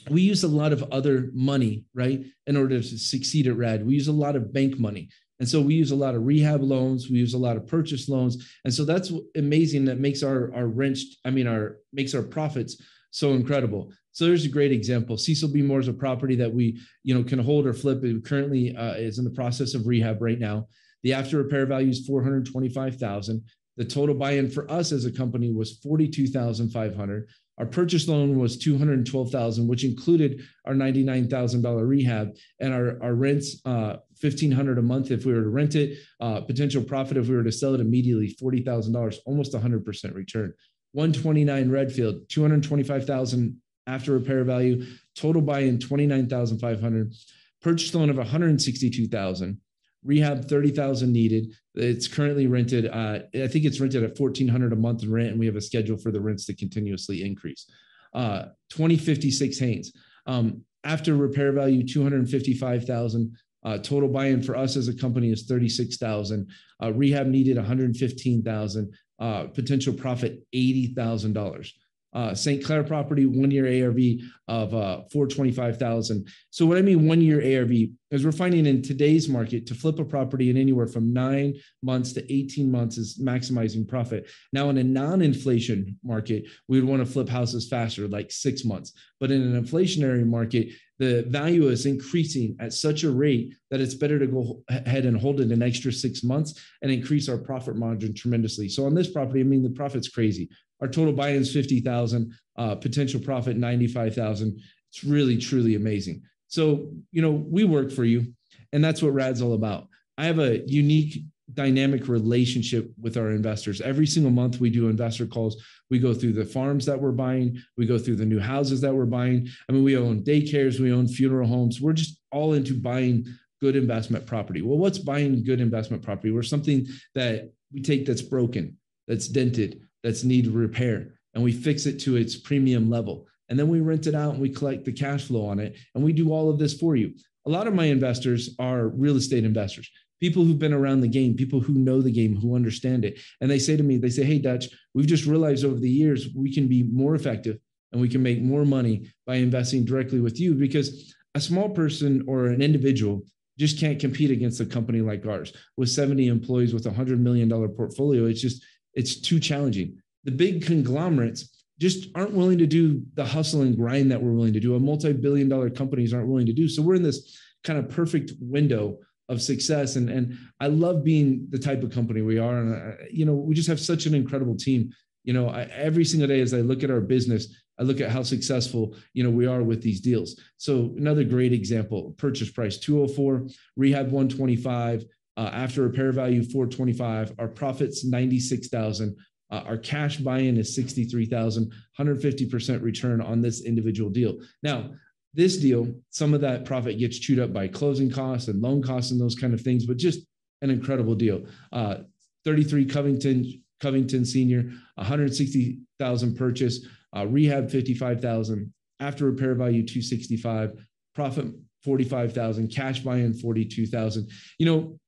We 0.09 0.21
use 0.21 0.45
a 0.45 0.47
lot 0.47 0.71
of 0.71 0.83
other 0.93 1.29
money, 1.33 1.83
right, 1.93 2.23
in 2.45 2.55
order 2.55 2.79
to 2.79 2.97
succeed 2.97 3.47
at 3.47 3.57
RAD. 3.57 3.85
We 3.85 3.95
use 3.95 4.07
a 4.07 4.13
lot 4.13 4.37
of 4.37 4.53
bank 4.53 4.79
money. 4.79 5.09
And 5.39 5.47
so 5.47 5.61
we 5.61 5.75
use 5.75 5.91
a 5.91 5.95
lot 5.95 6.15
of 6.15 6.25
rehab 6.25 6.63
loans, 6.63 7.09
we 7.09 7.17
use 7.17 7.33
a 7.33 7.37
lot 7.37 7.57
of 7.57 7.67
purchase 7.67 8.09
loans. 8.09 8.49
And 8.63 8.73
so 8.73 8.85
that's 8.85 9.11
amazing 9.35 9.85
that 9.85 9.99
makes 9.99 10.23
our 10.23 10.53
our 10.55 10.67
rent, 10.67 10.97
I 11.25 11.29
mean 11.29 11.45
our 11.45 11.77
makes 11.93 12.15
our 12.15 12.23
profits 12.23 12.81
so 13.11 13.33
incredible. 13.33 13.91
So 14.11 14.25
there's 14.25 14.45
a 14.45 14.49
great 14.49 14.71
example. 14.71 15.17
Cecil 15.17 15.49
B. 15.49 15.61
Moore 15.61 15.79
is 15.79 15.87
a 15.87 15.93
property 15.93 16.35
that 16.37 16.53
we, 16.53 16.79
you 17.03 17.13
know, 17.13 17.23
can 17.23 17.39
hold 17.39 17.67
or 17.67 17.73
flip. 17.73 18.03
It 18.03 18.25
currently 18.25 18.75
uh, 18.75 18.93
is 18.93 19.19
in 19.19 19.23
the 19.23 19.31
process 19.31 19.73
of 19.73 19.85
rehab 19.85 20.21
right 20.21 20.39
now. 20.39 20.67
The 21.03 21.13
after 21.13 21.37
repair 21.37 21.65
value 21.65 21.89
is 21.89 22.05
425,000. 22.05 23.43
The 23.77 23.85
total 23.85 24.15
buy-in 24.15 24.49
for 24.49 24.69
us 24.71 24.91
as 24.91 25.05
a 25.05 25.11
company 25.11 25.51
was 25.53 25.77
42,500. 25.83 27.27
Our 27.59 27.65
purchase 27.65 28.07
loan 28.07 28.37
was 28.37 28.57
212,000, 28.57 29.67
which 29.67 29.83
included 29.83 30.41
our 30.65 30.73
$99,000 30.73 31.87
rehab 31.87 32.35
and 32.59 32.73
our, 32.73 33.01
our 33.01 33.15
rents, 33.15 33.61
uh, 33.65 33.97
1500 34.19 34.77
a 34.77 34.81
month 34.81 35.11
if 35.11 35.25
we 35.25 35.33
were 35.33 35.43
to 35.43 35.49
rent 35.49 35.75
it, 35.75 35.97
uh, 36.19 36.41
potential 36.41 36.83
profit 36.83 37.17
if 37.17 37.27
we 37.27 37.35
were 37.35 37.43
to 37.43 37.51
sell 37.51 37.73
it 37.73 37.81
immediately, 37.81 38.35
$40,000, 38.41 39.17
almost 39.25 39.53
100% 39.53 40.13
return. 40.13 40.53
129 40.97 41.69
Redfield, 41.69 42.27
225,000 42.27 43.61
after 43.85 44.13
repair 44.13 44.43
value, 44.43 44.83
total 45.15 45.43
buy-in 45.43 45.77
29,500, 45.77 47.13
purchase 47.61 47.93
loan 47.93 48.09
of 48.09 48.17
162,000, 48.17 49.61
rehab 50.03 50.49
30,000 50.49 51.13
needed. 51.13 51.53
It's 51.75 52.07
currently 52.07 52.47
rented. 52.47 52.87
Uh, 52.87 53.19
I 53.35 53.47
think 53.47 53.65
it's 53.65 53.79
rented 53.79 54.03
at 54.03 54.19
1,400 54.19 54.73
a 54.73 54.75
month 54.75 55.03
in 55.03 55.11
rent, 55.11 55.29
and 55.29 55.39
we 55.39 55.45
have 55.45 55.55
a 55.55 55.61
schedule 55.61 55.97
for 55.97 56.11
the 56.11 56.19
rents 56.19 56.45
to 56.47 56.55
continuously 56.55 57.23
increase. 57.23 57.69
Uh, 58.15 58.45
2056 58.71 59.59
Haynes. 59.59 59.93
Um, 60.25 60.63
after 60.83 61.15
repair 61.15 61.51
value 61.51 61.87
255,000, 61.87 63.37
Uh, 63.63 63.77
total 63.77 64.07
buy-in 64.07 64.41
for 64.41 64.55
us 64.55 64.77
as 64.77 64.87
a 64.87 64.95
company 64.95 65.29
is 65.29 65.43
36,000. 65.43 66.47
Uh, 66.81 66.93
rehab 66.93 67.27
needed 67.27 67.57
115,000. 67.57 68.93
Uh, 69.19 69.47
potential 69.47 69.93
profit 69.93 70.43
$80,000 70.53 71.71
uh, 72.17 72.33
St. 72.33 72.65
Clair 72.65 72.83
property, 72.83 73.27
one 73.27 73.51
year 73.51 73.85
ARV 73.85 73.99
of 74.47 74.73
uh, 74.73 75.03
425,000. 75.11 76.27
So 76.49 76.65
what 76.65 76.79
I 76.79 76.81
mean 76.81 77.07
one 77.07 77.21
year 77.21 77.59
ARV 77.59 77.71
is 78.09 78.25
we're 78.25 78.31
finding 78.31 78.65
in 78.65 78.81
today's 78.81 79.29
market 79.29 79.67
to 79.67 79.75
flip 79.75 79.99
a 79.99 80.03
property 80.03 80.49
in 80.49 80.57
anywhere 80.57 80.87
from 80.87 81.13
nine 81.13 81.53
months 81.83 82.13
to 82.13 82.33
18 82.33 82.71
months 82.71 82.97
is 82.97 83.21
maximizing 83.21 83.87
profit. 83.87 84.27
Now 84.51 84.69
in 84.69 84.79
a 84.79 84.83
non-inflation 84.83 85.99
market, 86.03 86.45
we 86.67 86.79
would 86.79 86.89
want 86.89 87.05
to 87.05 87.11
flip 87.11 87.29
houses 87.29 87.69
faster, 87.69 88.07
like 88.07 88.31
six 88.31 88.65
months. 88.65 88.93
But 89.19 89.29
in 89.29 89.43
an 89.43 89.63
inflationary 89.63 90.25
market, 90.25 90.69
the 90.99 91.23
value 91.27 91.67
is 91.67 91.85
increasing 91.85 92.55
at 92.59 92.73
such 92.73 93.03
a 93.03 93.11
rate 93.11 93.53
that 93.69 93.81
it's 93.81 93.93
better 93.93 94.17
to 94.17 94.25
go 94.25 94.63
ahead 94.69 95.05
and 95.05 95.19
hold 95.19 95.39
it 95.39 95.51
an 95.51 95.61
extra 95.61 95.91
six 95.91 96.23
months 96.23 96.59
and 96.81 96.91
increase 96.91 97.29
our 97.29 97.37
profit 97.37 97.75
margin 97.75 98.15
tremendously. 98.15 98.67
So 98.67 98.85
on 98.85 98.95
this 98.95 99.11
property, 99.11 99.41
I 99.41 99.43
mean, 99.43 99.61
the 99.61 99.69
profit's 99.69 100.09
crazy. 100.09 100.49
Our 100.81 100.87
total 100.87 101.13
buy-in 101.13 101.41
is 101.41 101.53
50,000, 101.53 102.33
uh, 102.57 102.75
potential 102.75 103.19
profit 103.19 103.57
95,000. 103.57 104.59
It's 104.89 105.03
really, 105.03 105.37
truly 105.37 105.75
amazing. 105.75 106.21
So, 106.47 106.91
you 107.11 107.21
know, 107.21 107.31
we 107.31 107.63
work 107.63 107.91
for 107.91 108.05
you 108.05 108.33
and 108.73 108.83
that's 108.83 109.01
what 109.01 109.13
RAD's 109.13 109.41
all 109.41 109.53
about. 109.53 109.87
I 110.17 110.25
have 110.25 110.39
a 110.39 110.59
unique 110.67 111.23
dynamic 111.53 112.07
relationship 112.07 112.91
with 112.99 113.15
our 113.15 113.31
investors. 113.31 113.79
Every 113.79 114.05
single 114.05 114.31
month 114.31 114.59
we 114.59 114.69
do 114.69 114.89
investor 114.89 115.25
calls. 115.25 115.63
We 115.89 115.99
go 115.99 116.13
through 116.13 116.33
the 116.33 116.45
farms 116.45 116.85
that 116.85 116.99
we're 116.99 117.11
buying, 117.11 117.61
we 117.77 117.85
go 117.85 117.97
through 117.97 118.17
the 118.17 118.25
new 118.25 118.39
houses 118.39 118.81
that 118.81 118.93
we're 118.93 119.05
buying. 119.05 119.47
I 119.69 119.71
mean, 119.71 119.83
we 119.83 119.95
own 119.95 120.23
daycares, 120.23 120.79
we 120.79 120.91
own 120.91 121.07
funeral 121.07 121.47
homes. 121.47 121.79
We're 121.79 121.93
just 121.93 122.19
all 122.31 122.53
into 122.53 122.79
buying 122.79 123.25
good 123.61 123.75
investment 123.75 124.25
property. 124.25 124.61
Well, 124.61 124.77
what's 124.77 124.99
buying 124.99 125.43
good 125.43 125.61
investment 125.61 126.03
property? 126.03 126.31
We're 126.31 126.43
something 126.43 126.85
that 127.15 127.51
we 127.73 127.81
take 127.81 128.05
that's 128.05 128.21
broken, 128.21 128.77
that's 129.07 129.27
dented, 129.27 129.81
that's 130.03 130.23
need 130.23 130.47
repair 130.47 131.13
and 131.33 131.43
we 131.43 131.51
fix 131.51 131.85
it 131.85 131.99
to 131.99 132.15
its 132.15 132.35
premium 132.35 132.89
level. 132.89 133.27
And 133.49 133.57
then 133.57 133.67
we 133.67 133.79
rent 133.79 134.07
it 134.07 134.15
out 134.15 134.33
and 134.33 134.41
we 134.41 134.49
collect 134.49 134.85
the 134.85 134.91
cash 134.91 135.25
flow 135.25 135.45
on 135.45 135.59
it 135.59 135.75
and 135.95 136.03
we 136.03 136.13
do 136.13 136.31
all 136.31 136.49
of 136.49 136.59
this 136.59 136.73
for 136.73 136.95
you. 136.95 137.13
A 137.45 137.49
lot 137.49 137.67
of 137.67 137.73
my 137.73 137.85
investors 137.85 138.55
are 138.59 138.89
real 138.89 139.15
estate 139.15 139.45
investors 139.45 139.89
people 140.19 140.43
who've 140.43 140.59
been 140.59 140.73
around 140.73 141.01
the 141.01 141.07
game 141.07 141.35
people 141.35 141.59
who 141.59 141.73
know 141.73 142.01
the 142.01 142.11
game 142.11 142.35
who 142.35 142.55
understand 142.55 143.05
it. 143.05 143.19
And 143.41 143.49
they 143.49 143.59
say 143.59 143.77
to 143.77 143.83
me 143.83 143.97
they 143.97 144.09
say 144.09 144.23
hey 144.23 144.39
dutch 144.39 144.65
we've 144.93 145.07
just 145.07 145.25
realized 145.25 145.65
over 145.65 145.79
the 145.79 145.89
years 145.89 146.29
we 146.35 146.53
can 146.53 146.67
be 146.67 146.83
more 146.83 147.15
effective 147.15 147.57
and 147.91 148.01
we 148.01 148.09
can 148.09 148.21
make 148.21 148.41
more 148.41 148.65
money 148.65 149.11
by 149.25 149.35
investing 149.35 149.85
directly 149.85 150.19
with 150.19 150.39
you 150.39 150.53
because 150.53 151.13
a 151.35 151.39
small 151.39 151.69
person 151.69 152.23
or 152.27 152.47
an 152.47 152.61
individual 152.61 153.21
just 153.57 153.79
can't 153.79 153.99
compete 153.99 154.29
against 154.29 154.59
a 154.59 154.65
company 154.65 155.01
like 155.01 155.25
ours. 155.25 155.51
With 155.77 155.89
70 155.89 156.27
employees 156.27 156.73
with 156.73 156.85
a 156.85 156.91
$100 156.91 157.19
million 157.19 157.49
portfolio 157.69 158.25
it's 158.25 158.41
just 158.41 158.63
it's 158.97 159.21
too 159.21 159.39
challenging. 159.39 160.01
The 160.23 160.31
big 160.31 160.65
conglomerates 160.65 161.63
just 161.79 162.07
aren't 162.15 162.33
willing 162.33 162.57
to 162.57 162.65
do 162.65 163.03
the 163.13 163.23
hustle 163.23 163.61
and 163.61 163.77
grind 163.77 164.11
that 164.11 164.21
we're 164.21 164.31
willing 164.31 164.53
to 164.53 164.59
do. 164.59 164.75
A 164.75 164.79
multi-billion 164.79 165.47
dollar 165.47 165.69
companies 165.69 166.13
aren't 166.13 166.27
willing 166.27 166.47
to 166.47 166.53
do. 166.53 166.67
So 166.67 166.81
we're 166.81 166.95
in 166.95 167.03
this 167.03 167.39
kind 167.63 167.77
of 167.77 167.89
perfect 167.89 168.33
window 168.41 168.97
of 169.29 169.41
success. 169.41 169.95
And, 169.95 170.09
and 170.09 170.37
I 170.59 170.67
love 170.67 171.03
being 171.03 171.45
the 171.49 171.59
type 171.59 171.83
of 171.83 171.91
company 171.91 172.21
we 172.21 172.39
are. 172.39 172.57
And, 172.57 172.75
I, 172.75 172.95
you 173.11 173.25
know, 173.25 173.35
we 173.35 173.53
just 173.53 173.67
have 173.69 173.79
such 173.79 174.07
an 174.07 174.15
incredible 174.15 174.55
team. 174.55 174.91
You 175.23 175.33
know, 175.33 175.49
I, 175.49 175.63
every 175.63 176.05
single 176.05 176.27
day 176.27 176.41
as 176.41 176.53
I 176.53 176.61
look 176.61 176.83
at 176.83 176.89
our 176.89 177.01
business, 177.01 177.53
I 177.79 177.83
look 177.83 178.01
at 178.01 178.09
how 178.09 178.23
successful, 178.23 178.95
you 179.13 179.23
know, 179.23 179.29
we 179.29 179.45
are 179.45 179.61
with 179.61 179.83
these 179.83 180.01
deals. 180.01 180.39
So 180.57 180.95
another 180.97 181.23
great 181.23 181.53
example, 181.53 182.15
purchase 182.17 182.49
price 182.49 182.77
204, 182.77 183.47
rehab 183.75 184.05
125, 184.05 185.05
uh, 185.37 185.51
after 185.53 185.83
repair 185.83 186.11
value 186.11 186.43
425, 186.43 187.33
our 187.39 187.47
profits 187.47 188.03
96,000. 188.03 189.15
Uh, 189.49 189.63
our 189.65 189.77
cash 189.77 190.17
buy-in 190.17 190.57
is 190.57 190.75
63,000, 190.75 191.71
150% 191.97 192.81
return 192.81 193.21
on 193.21 193.41
this 193.41 193.63
individual 193.63 194.09
deal. 194.09 194.39
Now, 194.61 194.89
this 195.33 195.57
deal, 195.57 195.93
some 196.09 196.33
of 196.33 196.41
that 196.41 196.65
profit 196.65 196.99
gets 196.99 197.19
chewed 197.19 197.39
up 197.39 197.53
by 197.53 197.67
closing 197.67 198.11
costs 198.11 198.49
and 198.49 198.61
loan 198.61 198.81
costs 198.81 199.11
and 199.11 199.21
those 199.21 199.35
kind 199.35 199.53
of 199.53 199.61
things, 199.61 199.85
but 199.85 199.95
just 199.95 200.19
an 200.61 200.69
incredible 200.69 201.15
deal. 201.15 201.45
Uh, 201.71 201.97
33 202.43 202.85
Covington 202.85 203.63
Covington 203.79 204.25
Senior, 204.25 204.71
160,000 204.95 206.35
purchase, 206.35 206.85
uh, 207.15 207.27
rehab 207.27 207.69
55,000, 207.69 208.73
after 208.99 209.25
repair 209.25 209.53
value 209.53 209.85
265, 209.85 210.73
profit 211.13 211.45
45,000, 211.83 212.69
cash 212.69 213.01
buy-in 213.01 213.33
42,000. 213.33 214.29
You 214.57 214.65
know, 214.65 214.99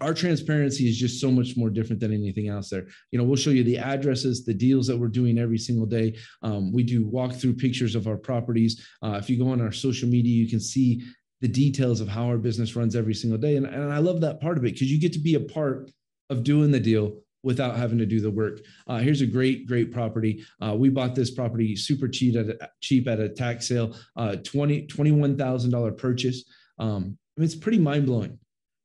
our 0.00 0.14
transparency 0.14 0.88
is 0.88 0.96
just 0.96 1.20
so 1.20 1.30
much 1.30 1.56
more 1.56 1.70
different 1.70 2.00
than 2.00 2.12
anything 2.12 2.48
else 2.48 2.70
there 2.70 2.86
you 3.10 3.18
know 3.18 3.24
we'll 3.24 3.36
show 3.36 3.50
you 3.50 3.64
the 3.64 3.78
addresses 3.78 4.44
the 4.44 4.54
deals 4.54 4.86
that 4.86 4.96
we're 4.96 5.08
doing 5.08 5.38
every 5.38 5.58
single 5.58 5.86
day 5.86 6.16
um, 6.42 6.72
we 6.72 6.82
do 6.82 7.06
walk 7.06 7.32
through 7.32 7.54
pictures 7.54 7.94
of 7.94 8.06
our 8.06 8.16
properties 8.16 8.86
uh, 9.02 9.18
if 9.20 9.28
you 9.28 9.38
go 9.38 9.50
on 9.50 9.60
our 9.60 9.72
social 9.72 10.08
media 10.08 10.32
you 10.32 10.48
can 10.48 10.60
see 10.60 11.02
the 11.40 11.48
details 11.48 12.00
of 12.00 12.08
how 12.08 12.26
our 12.26 12.38
business 12.38 12.76
runs 12.76 12.94
every 12.96 13.14
single 13.14 13.38
day 13.38 13.56
and, 13.56 13.66
and 13.66 13.92
i 13.92 13.98
love 13.98 14.20
that 14.20 14.40
part 14.40 14.56
of 14.56 14.64
it 14.64 14.72
because 14.72 14.90
you 14.90 15.00
get 15.00 15.12
to 15.12 15.20
be 15.20 15.34
a 15.34 15.40
part 15.40 15.90
of 16.30 16.44
doing 16.44 16.70
the 16.70 16.80
deal 16.80 17.16
without 17.44 17.76
having 17.76 17.98
to 17.98 18.06
do 18.06 18.20
the 18.20 18.30
work. 18.30 18.60
Uh, 18.86 18.98
here's 18.98 19.20
a 19.20 19.26
great, 19.26 19.66
great 19.66 19.92
property. 19.92 20.44
Uh, 20.60 20.74
we 20.76 20.88
bought 20.88 21.14
this 21.14 21.32
property 21.32 21.74
super 21.74 22.06
cheap 22.06 22.36
at 22.36 22.46
a, 22.46 22.70
cheap 22.80 23.08
at 23.08 23.18
a 23.18 23.28
tax 23.28 23.66
sale, 23.66 23.96
uh, 24.16 24.36
20, 24.36 24.86
$21,000 24.86 25.98
purchase. 25.98 26.44
Um, 26.78 27.18
I 27.36 27.40
mean, 27.40 27.44
it's 27.44 27.56
pretty 27.56 27.78
mind 27.78 28.06
blowing 28.06 28.38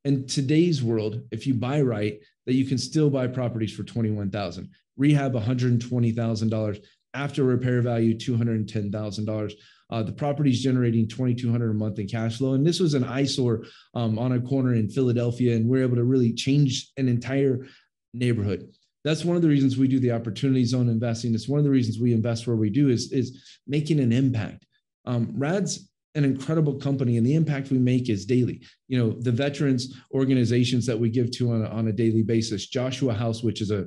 in 0.04 0.26
today's 0.26 0.82
world, 0.82 1.22
if 1.30 1.46
you 1.46 1.54
buy 1.54 1.80
right, 1.80 2.18
that 2.46 2.54
you 2.54 2.64
can 2.64 2.78
still 2.78 3.10
buy 3.10 3.26
properties 3.26 3.74
for 3.74 3.82
21,000, 3.82 4.70
rehab 4.96 5.34
$120,000, 5.34 6.84
after 7.14 7.44
repair 7.44 7.80
value 7.82 8.14
$210,000. 8.14 9.52
Uh, 9.90 10.02
the 10.02 10.12
property 10.12 10.50
is 10.50 10.62
generating 10.62 11.08
2,200 11.08 11.70
a 11.70 11.74
month 11.74 11.98
in 11.98 12.06
cash 12.06 12.38
flow, 12.38 12.52
and 12.52 12.66
this 12.66 12.78
was 12.80 12.94
an 12.94 13.04
eyesore 13.04 13.64
um, 13.94 14.18
on 14.18 14.32
a 14.32 14.40
corner 14.40 14.74
in 14.74 14.88
Philadelphia, 14.88 15.56
and 15.56 15.68
we're 15.68 15.82
able 15.82 15.96
to 15.96 16.04
really 16.04 16.32
change 16.32 16.90
an 16.96 17.08
entire 17.08 17.66
neighborhood. 18.12 18.70
That's 19.04 19.24
one 19.24 19.36
of 19.36 19.42
the 19.42 19.48
reasons 19.48 19.78
we 19.78 19.88
do 19.88 20.00
the 20.00 20.12
opportunity 20.12 20.64
zone 20.64 20.88
investing. 20.88 21.34
It's 21.34 21.48
one 21.48 21.58
of 21.58 21.64
the 21.64 21.70
reasons 21.70 21.98
we 21.98 22.12
invest 22.12 22.46
where 22.46 22.56
we 22.56 22.68
do 22.68 22.88
is 22.88 23.12
is 23.12 23.42
making 23.66 24.00
an 24.00 24.12
impact. 24.12 24.66
Um, 25.06 25.32
Rad's 25.34 25.88
an 26.14 26.24
incredible 26.24 26.74
company 26.74 27.16
and 27.16 27.26
the 27.26 27.34
impact 27.34 27.70
we 27.70 27.78
make 27.78 28.08
is 28.08 28.24
daily. 28.24 28.62
You 28.88 28.98
know 28.98 29.10
the 29.10 29.32
veterans 29.32 29.94
organizations 30.12 30.86
that 30.86 30.98
we 30.98 31.10
give 31.10 31.30
to 31.32 31.52
on 31.52 31.64
a, 31.64 31.68
on 31.68 31.88
a 31.88 31.92
daily 31.92 32.22
basis 32.22 32.66
joshua 32.66 33.14
house 33.14 33.42
which 33.42 33.60
is 33.60 33.70
a 33.70 33.86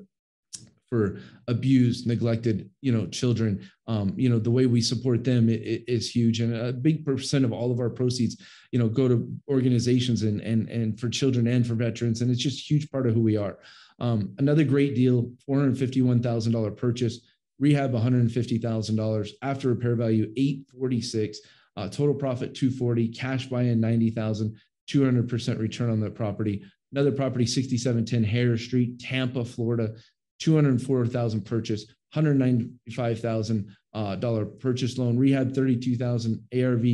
for 0.92 1.20
abused 1.48 2.06
neglected 2.06 2.70
you 2.82 2.92
know 2.92 3.08
children 3.08 3.68
um, 3.88 4.13
you 4.16 4.30
know 4.30 4.40
the 4.40 4.51
way 4.51 4.66
we 4.66 4.82
support 4.82 5.24
them 5.24 5.48
is 5.50 6.13
huge. 6.13 6.40
And 6.42 6.56
a 6.56 6.72
big 6.72 7.06
percent 7.06 7.46
of 7.46 7.51
all 7.51 7.72
of 7.72 7.80
our 7.80 7.90
proceeds 7.90 8.38
you 8.72 8.80
know 8.80 8.88
go 8.88 9.08
to 9.08 9.30
organizations 9.50 10.24
and 10.24 10.42
and 10.42 10.70
and 10.70 11.00
for 11.00 11.10
children 11.10 11.48
and 11.48 11.66
for 11.66 11.75
veterans 11.75 12.22
and 12.22 12.30
it's 12.30 12.42
just 12.42 12.60
a 12.60 12.74
huge 12.74 12.92
part 12.92 13.08
of 13.08 13.13
who 13.13 13.22
we 13.22 13.38
are. 13.38 13.58
Um, 14.00 14.34
another 14.38 14.63
great 14.63 14.96
deal 14.96 15.32
$451000 15.48 16.75
purchase 16.75 17.20
rehab 17.60 17.94
$150000 17.94 19.30
after 19.42 19.68
repair 19.70 19.96
value 19.96 20.32
846 20.36 21.40
uh, 21.82 21.90
total 21.90 22.14
profit 22.14 22.54
240, 22.54 23.08
cash 23.10 23.48
buy-in 23.48 23.80
90,000, 23.80 24.56
200% 24.90 25.60
return 25.60 25.90
on 25.90 26.00
the 26.00 26.10
property. 26.10 26.64
Another 26.92 27.12
property 27.12 27.46
6710 27.46 28.24
Harris 28.24 28.64
Street, 28.64 29.00
Tampa, 29.00 29.44
Florida, 29.44 29.96
204,000 30.40 31.42
purchase, 31.42 31.86
195,000 32.14 33.76
uh, 33.94 34.16
dollar 34.16 34.46
purchase 34.46 34.98
loan, 34.98 35.18
rehab 35.18 35.54
32,000, 35.56 36.44
ARV 36.54 36.86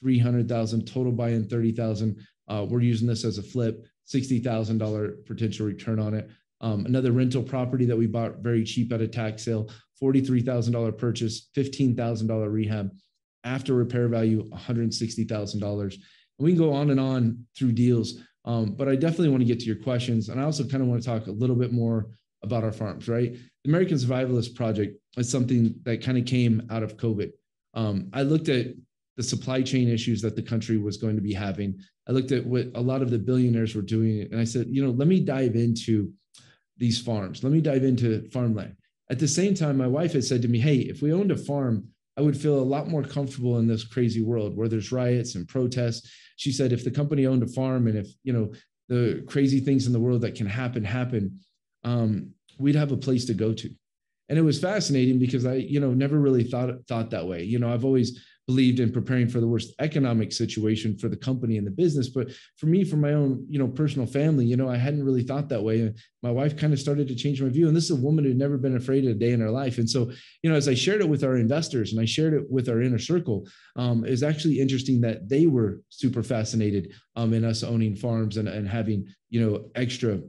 300,000, 0.00 0.86
total 0.86 1.12
buy-in 1.12 1.48
30,000. 1.48 2.16
Uh, 2.48 2.66
we're 2.68 2.80
using 2.80 3.08
this 3.08 3.24
as 3.24 3.38
a 3.38 3.42
flip, 3.42 3.86
$60,000 4.12 5.26
potential 5.26 5.66
return 5.66 5.98
on 5.98 6.14
it. 6.14 6.28
Um, 6.60 6.86
another 6.86 7.12
rental 7.12 7.42
property 7.42 7.84
that 7.86 7.96
we 7.96 8.06
bought 8.06 8.38
very 8.38 8.64
cheap 8.64 8.92
at 8.92 9.00
a 9.00 9.08
tax 9.08 9.44
sale, 9.44 9.70
$43,000 10.02 10.98
purchase, 10.98 11.48
$15,000 11.56 12.52
rehab, 12.52 12.90
after 13.44 13.74
repair 13.74 14.08
value 14.08 14.48
$160,000. 14.50 15.94
And 15.94 16.00
we 16.38 16.52
can 16.52 16.58
go 16.58 16.72
on 16.72 16.90
and 16.90 16.98
on 16.98 17.46
through 17.56 17.72
deals. 17.72 18.20
Um, 18.44 18.72
but 18.72 18.88
I 18.88 18.96
definitely 18.96 19.30
want 19.30 19.40
to 19.40 19.46
get 19.46 19.60
to 19.60 19.66
your 19.66 19.76
questions. 19.76 20.28
And 20.28 20.40
I 20.40 20.44
also 20.44 20.64
kind 20.64 20.82
of 20.82 20.88
want 20.88 21.02
to 21.02 21.08
talk 21.08 21.26
a 21.26 21.32
little 21.32 21.56
bit 21.56 21.72
more 21.72 22.08
about 22.42 22.64
our 22.64 22.72
farms, 22.72 23.08
right? 23.08 23.32
The 23.32 23.70
American 23.70 23.96
Survivalist 23.96 24.54
Project 24.54 24.98
is 25.16 25.30
something 25.30 25.74
that 25.84 26.02
kind 26.02 26.18
of 26.18 26.26
came 26.26 26.66
out 26.70 26.82
of 26.82 26.96
COVID. 26.96 27.30
Um, 27.72 28.10
I 28.12 28.22
looked 28.22 28.48
at 28.48 28.66
the 29.16 29.22
supply 29.22 29.62
chain 29.62 29.88
issues 29.88 30.20
that 30.22 30.36
the 30.36 30.42
country 30.42 30.76
was 30.76 30.96
going 30.96 31.16
to 31.16 31.22
be 31.22 31.32
having. 31.32 31.78
I 32.08 32.12
looked 32.12 32.32
at 32.32 32.44
what 32.44 32.66
a 32.74 32.80
lot 32.80 33.00
of 33.00 33.10
the 33.10 33.18
billionaires 33.18 33.74
were 33.74 33.82
doing, 33.82 34.28
and 34.30 34.40
I 34.40 34.44
said, 34.44 34.66
you 34.68 34.84
know, 34.84 34.90
let 34.90 35.08
me 35.08 35.20
dive 35.20 35.56
into 35.56 36.12
these 36.76 37.00
farms. 37.00 37.42
Let 37.42 37.52
me 37.52 37.60
dive 37.60 37.84
into 37.84 38.28
farmland. 38.30 38.76
At 39.10 39.18
the 39.18 39.28
same 39.28 39.54
time, 39.54 39.76
my 39.76 39.86
wife 39.86 40.12
had 40.12 40.24
said 40.24 40.42
to 40.42 40.48
me, 40.48 40.58
hey, 40.58 40.76
if 40.76 41.00
we 41.00 41.12
owned 41.12 41.30
a 41.30 41.36
farm 41.36 41.88
I 42.16 42.20
would 42.20 42.36
feel 42.36 42.58
a 42.58 42.60
lot 42.60 42.88
more 42.88 43.02
comfortable 43.02 43.58
in 43.58 43.66
this 43.66 43.84
crazy 43.84 44.22
world 44.22 44.56
where 44.56 44.68
there's 44.68 44.92
riots 44.92 45.34
and 45.34 45.48
protests. 45.48 46.10
She 46.36 46.52
said 46.52 46.72
if 46.72 46.84
the 46.84 46.90
company 46.90 47.26
owned 47.26 47.42
a 47.42 47.48
farm 47.48 47.86
and 47.86 47.98
if, 47.98 48.08
you 48.22 48.32
know, 48.32 48.52
the 48.88 49.24
crazy 49.26 49.60
things 49.60 49.86
in 49.86 49.92
the 49.92 50.00
world 50.00 50.20
that 50.20 50.34
can 50.34 50.46
happen 50.46 50.84
happen, 50.84 51.40
um, 51.82 52.30
we'd 52.58 52.76
have 52.76 52.92
a 52.92 52.96
place 52.96 53.24
to 53.26 53.34
go 53.34 53.52
to. 53.52 53.70
And 54.28 54.38
it 54.38 54.42
was 54.42 54.60
fascinating 54.60 55.18
because 55.18 55.44
I, 55.44 55.54
you 55.54 55.80
know, 55.80 55.92
never 55.92 56.18
really 56.18 56.44
thought 56.44 56.70
thought 56.88 57.10
that 57.10 57.26
way. 57.26 57.42
You 57.42 57.58
know, 57.58 57.72
I've 57.72 57.84
always 57.84 58.24
believed 58.46 58.80
in 58.80 58.92
preparing 58.92 59.28
for 59.28 59.40
the 59.40 59.48
worst 59.48 59.72
economic 59.78 60.32
situation 60.32 60.98
for 60.98 61.08
the 61.08 61.16
company 61.16 61.56
and 61.56 61.66
the 61.66 61.70
business. 61.70 62.08
But 62.08 62.32
for 62.58 62.66
me 62.66 62.84
for 62.84 62.96
my 62.96 63.14
own 63.14 63.46
you 63.48 63.58
know 63.58 63.68
personal 63.68 64.06
family 64.06 64.44
you 64.44 64.56
know 64.56 64.68
i 64.68 64.76
hadn't 64.76 65.04
really 65.04 65.22
thought 65.22 65.48
that 65.48 65.62
way. 65.62 65.92
My 66.22 66.30
wife 66.30 66.56
kind 66.56 66.72
of 66.72 66.80
started 66.80 67.08
to 67.08 67.14
change 67.14 67.42
my 67.42 67.48
view 67.48 67.68
and 67.68 67.76
this 67.76 67.84
is 67.84 67.98
a 67.98 68.02
woman 68.02 68.24
who'd 68.24 68.38
never 68.38 68.58
been 68.58 68.76
afraid 68.76 69.04
of 69.04 69.10
a 69.10 69.14
day 69.14 69.32
in 69.32 69.40
her 69.40 69.50
life. 69.50 69.78
And 69.78 69.88
so 69.88 70.10
you 70.42 70.50
know 70.50 70.56
as 70.56 70.68
i 70.68 70.74
shared 70.74 71.00
it 71.00 71.08
with 71.08 71.24
our 71.24 71.36
investors 71.36 71.92
and 71.92 72.00
i 72.00 72.04
shared 72.04 72.34
it 72.34 72.50
with 72.50 72.68
our 72.68 72.80
inner 72.82 72.98
circle 72.98 73.46
um, 73.76 74.04
it's 74.04 74.22
actually 74.22 74.60
interesting 74.60 75.00
that 75.00 75.28
they 75.28 75.46
were 75.46 75.80
super 75.88 76.22
fascinated 76.22 76.92
um, 77.16 77.32
in 77.32 77.44
us 77.44 77.62
owning 77.62 77.96
farms 77.96 78.36
and, 78.36 78.48
and 78.48 78.68
having 78.68 79.06
you 79.30 79.40
know 79.40 79.70
extra 79.74 80.20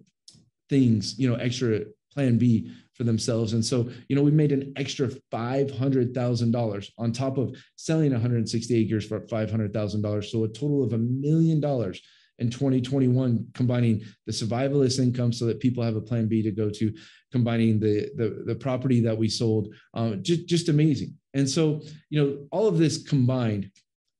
things 0.69 1.17
you 1.19 1.29
know 1.29 1.35
extra 1.35 1.81
plan 2.15 2.37
b 2.37 2.71
for 2.93 3.03
themselves. 3.03 3.53
And 3.53 3.63
so, 3.63 3.89
you 4.07 4.15
know, 4.15 4.21
we 4.21 4.31
made 4.31 4.53
an 4.53 4.73
extra 4.77 5.09
$500,000 5.31 6.89
on 6.97 7.11
top 7.11 7.37
of 7.37 7.55
selling 7.75 8.11
160 8.11 8.75
acres 8.75 9.05
for 9.05 9.19
$500,000. 9.19 10.25
So 10.25 10.43
a 10.45 10.47
total 10.47 10.83
of 10.83 10.93
a 10.93 10.97
million 10.97 11.59
dollars 11.59 12.01
in 12.39 12.49
2021, 12.49 13.47
combining 13.53 14.03
the 14.25 14.31
survivalist 14.31 14.99
income 14.99 15.31
so 15.31 15.45
that 15.45 15.59
people 15.59 15.83
have 15.83 15.95
a 15.95 16.01
plan 16.01 16.27
B 16.27 16.41
to 16.41 16.51
go 16.51 16.69
to, 16.69 16.93
combining 17.31 17.79
the, 17.79 18.09
the, 18.15 18.43
the 18.45 18.55
property 18.55 19.01
that 19.01 19.17
we 19.17 19.29
sold, 19.29 19.73
uh, 19.93 20.15
just, 20.15 20.47
just 20.47 20.69
amazing. 20.69 21.15
And 21.33 21.49
so, 21.49 21.81
you 22.09 22.21
know, 22.21 22.47
all 22.51 22.67
of 22.67 22.77
this 22.77 23.03
combined 23.03 23.71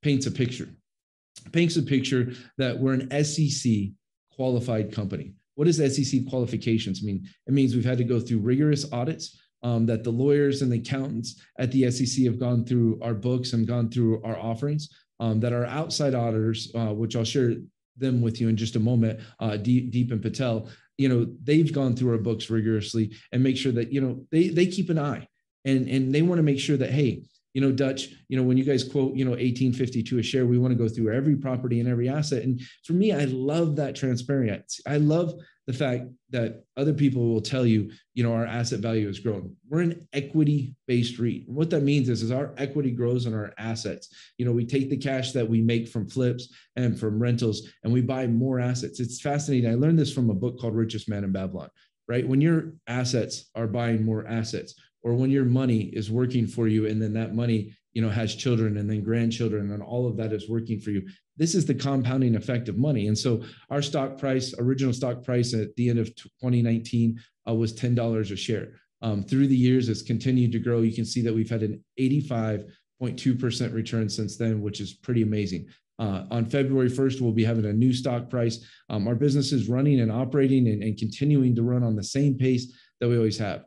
paints 0.02 0.28
a 0.28 0.32
picture, 0.32 0.70
paints 1.52 1.78
a 1.78 1.82
picture 1.82 2.34
that 2.58 2.78
we're 2.78 2.94
an 2.94 3.24
SEC 3.24 3.72
qualified 4.36 4.94
company. 4.94 5.34
What 5.56 5.66
does 5.66 5.78
SEC 5.78 6.22
qualifications 6.30 7.04
mean? 7.04 7.28
It 7.48 7.54
means 7.54 7.76
we've 7.76 7.86
had 7.86 7.98
to 7.98 8.04
go 8.04 8.20
through 8.20 8.40
rigorous 8.40 8.92
audits. 8.92 9.42
Um, 9.64 9.88
that 9.88 10.04
the 10.04 10.12
lawyers 10.12 10.62
and 10.62 10.72
the 10.72 10.78
accountants 10.78 11.42
at 11.58 11.72
the 11.72 11.90
SEC 11.90 12.24
have 12.26 12.38
gone 12.38 12.66
through 12.66 13.00
our 13.02 13.16
books 13.16 13.54
and 13.54 13.66
gone 13.66 13.90
through 13.90 14.22
our 14.22 14.38
offerings. 14.38 14.90
Um, 15.20 15.40
that 15.40 15.54
our 15.54 15.66
outside 15.66 16.14
auditors, 16.14 16.72
uh, 16.76 16.94
which 16.94 17.16
I'll 17.16 17.24
share 17.24 17.56
them 17.98 18.22
with 18.22 18.40
you 18.40 18.48
in 18.48 18.58
just 18.58 18.76
a 18.76 18.80
moment, 18.80 19.22
uh, 19.40 19.58
Deep, 19.58 19.92
Deep 19.92 20.12
and 20.12 20.22
Patel, 20.22 20.70
you 20.98 21.10
know, 21.10 21.28
they've 21.44 21.74
gone 21.74 21.96
through 21.96 22.12
our 22.12 22.18
books 22.20 22.50
rigorously 22.50 23.14
and 23.32 23.44
make 23.44 23.58
sure 23.58 23.72
that 23.72 23.92
you 23.92 24.02
know 24.02 24.26
they 24.32 24.50
they 24.50 24.68
keep 24.68 24.90
an 24.90 25.00
eye 25.00 25.28
and 25.66 25.90
and 25.90 26.14
they 26.14 26.22
want 26.22 26.40
to 26.40 26.44
make 26.44 26.60
sure 26.60 26.78
that 26.78 26.92
hey, 26.92 27.24
you 27.56 27.62
know, 27.62 27.72
Dutch, 27.72 28.10
you 28.28 28.36
know, 28.36 28.44
when 28.44 28.58
you 28.58 28.66
guys 28.66 28.84
quote, 28.84 29.16
you 29.16 29.24
know, 29.24 29.32
1852 29.32 30.20
a 30.20 30.22
share, 30.22 30.46
we 30.46 30.58
want 30.58 30.74
to 30.74 30.78
go 30.78 30.90
through 30.90 31.16
every 31.16 31.38
property 31.38 31.80
and 31.80 31.88
every 31.88 32.10
asset. 32.10 32.44
And 32.44 32.62
for 32.84 32.92
me, 32.92 33.14
I 33.14 33.24
love 33.24 33.78
that 33.78 33.96
transparency. 33.96 34.84
I 34.86 34.98
love 34.98 35.34
the 35.66 35.72
fact 35.72 36.04
that 36.32 36.66
other 36.76 36.94
people 36.94 37.30
will 37.30 37.40
tell 37.42 37.66
you, 37.66 37.90
you 38.14 38.24
know, 38.24 38.34
our 38.34 38.46
asset 38.46 38.82
value 38.82 39.08
has 39.08 39.20
grown. 39.20 39.56
We're 39.70 39.84
an 39.84 40.06
equity-based 40.12 41.18
REIT. 41.18 41.48
And 41.48 41.56
what 41.56 41.70
that 41.70 41.82
means 41.82 42.10
is, 42.10 42.24
is 42.24 42.30
our 42.30 42.54
equity 42.58 42.92
grows 42.92 43.26
on 43.26 43.34
our 43.34 43.54
assets. 43.58 44.10
You 44.38 44.46
know, 44.46 44.52
we 44.52 44.66
take 44.66 44.90
the 44.90 44.98
cash 44.98 45.32
that 45.32 45.50
we 45.50 45.62
make 45.62 45.88
from 45.88 46.10
flips 46.10 46.54
and 46.76 47.00
from 47.00 47.22
rentals 47.22 47.70
and 47.86 47.94
we 47.94 48.02
buy 48.02 48.28
more 48.28 48.60
assets. 48.60 49.00
It's 49.00 49.22
fascinating. 49.22 49.72
I 49.72 49.76
learned 49.76 49.98
this 49.98 50.14
from 50.14 50.30
a 50.30 50.36
book 50.36 50.60
called 50.60 50.76
Richest 50.76 51.08
Man 51.08 51.24
in 51.24 51.32
Babylon, 51.32 51.70
right? 52.10 52.28
When 52.28 52.42
your 52.42 52.74
assets 52.86 53.50
are 53.56 53.66
buying 53.66 54.04
more 54.04 54.28
assets, 54.28 54.76
or 55.06 55.14
when 55.14 55.30
your 55.30 55.46
money 55.46 55.84
is 55.94 56.12
working 56.12 56.48
for 56.48 56.68
you 56.68 56.88
and 56.88 57.00
then 57.00 57.14
that 57.14 57.36
money 57.36 57.72
you 57.94 58.02
know 58.02 58.10
has 58.10 58.36
children 58.36 58.78
and 58.78 58.90
then 58.90 59.04
grandchildren 59.04 59.72
and 59.72 59.82
all 59.82 60.08
of 60.08 60.18
that 60.18 60.34
is 60.34 60.50
working 60.50 60.82
for 60.82 60.90
you. 60.90 61.08
This 61.38 61.54
is 61.54 61.66
the 61.66 61.76
compounding 61.76 62.36
effect 62.36 62.68
of 62.68 62.78
money. 62.78 63.08
And 63.08 63.18
so 63.18 63.44
our 63.70 63.82
stock 63.82 64.18
price 64.18 64.54
original 64.58 64.94
stock 64.94 65.24
price 65.24 65.54
at 65.54 65.74
the 65.76 65.90
end 65.90 66.00
of 66.00 66.14
2019 66.16 67.22
uh, 67.48 67.54
was 67.54 67.72
$10 67.74 68.32
a 68.32 68.36
share. 68.36 68.74
Um, 69.02 69.24
through 69.24 69.48
the 69.48 69.56
years 69.56 69.88
it's 69.88 70.02
continued 70.02 70.52
to 70.54 70.60
grow. 70.60 70.82
You 70.82 70.94
can 70.94 71.06
see 71.06 71.22
that 71.22 71.34
we've 71.34 71.50
had 71.50 71.62
an 71.62 71.84
85.2% 72.00 73.74
return 73.74 74.10
since 74.10 74.38
then 74.38 74.62
which 74.62 74.82
is 74.82 74.94
pretty 74.94 75.22
amazing. 75.22 75.68
Uh, 75.98 76.26
on 76.30 76.46
February 76.46 76.90
1st, 76.90 77.22
we'll 77.22 77.32
be 77.32 77.46
having 77.46 77.66
a 77.66 77.72
new 77.72 77.94
stock 77.94 78.30
price. 78.30 78.66
Um, 78.90 79.08
our 79.08 79.16
business 79.16 79.54
is 79.54 79.70
running 79.70 80.02
and 80.02 80.12
operating 80.12 80.68
and, 80.68 80.84
and 80.84 80.98
continuing 80.98 81.56
to 81.56 81.64
run 81.64 81.84
on 81.84 81.96
the 81.96 82.04
same 82.04 82.38
pace 82.38 82.74
that 83.00 83.08
we 83.08 83.16
always 83.16 83.38
have 83.38 83.64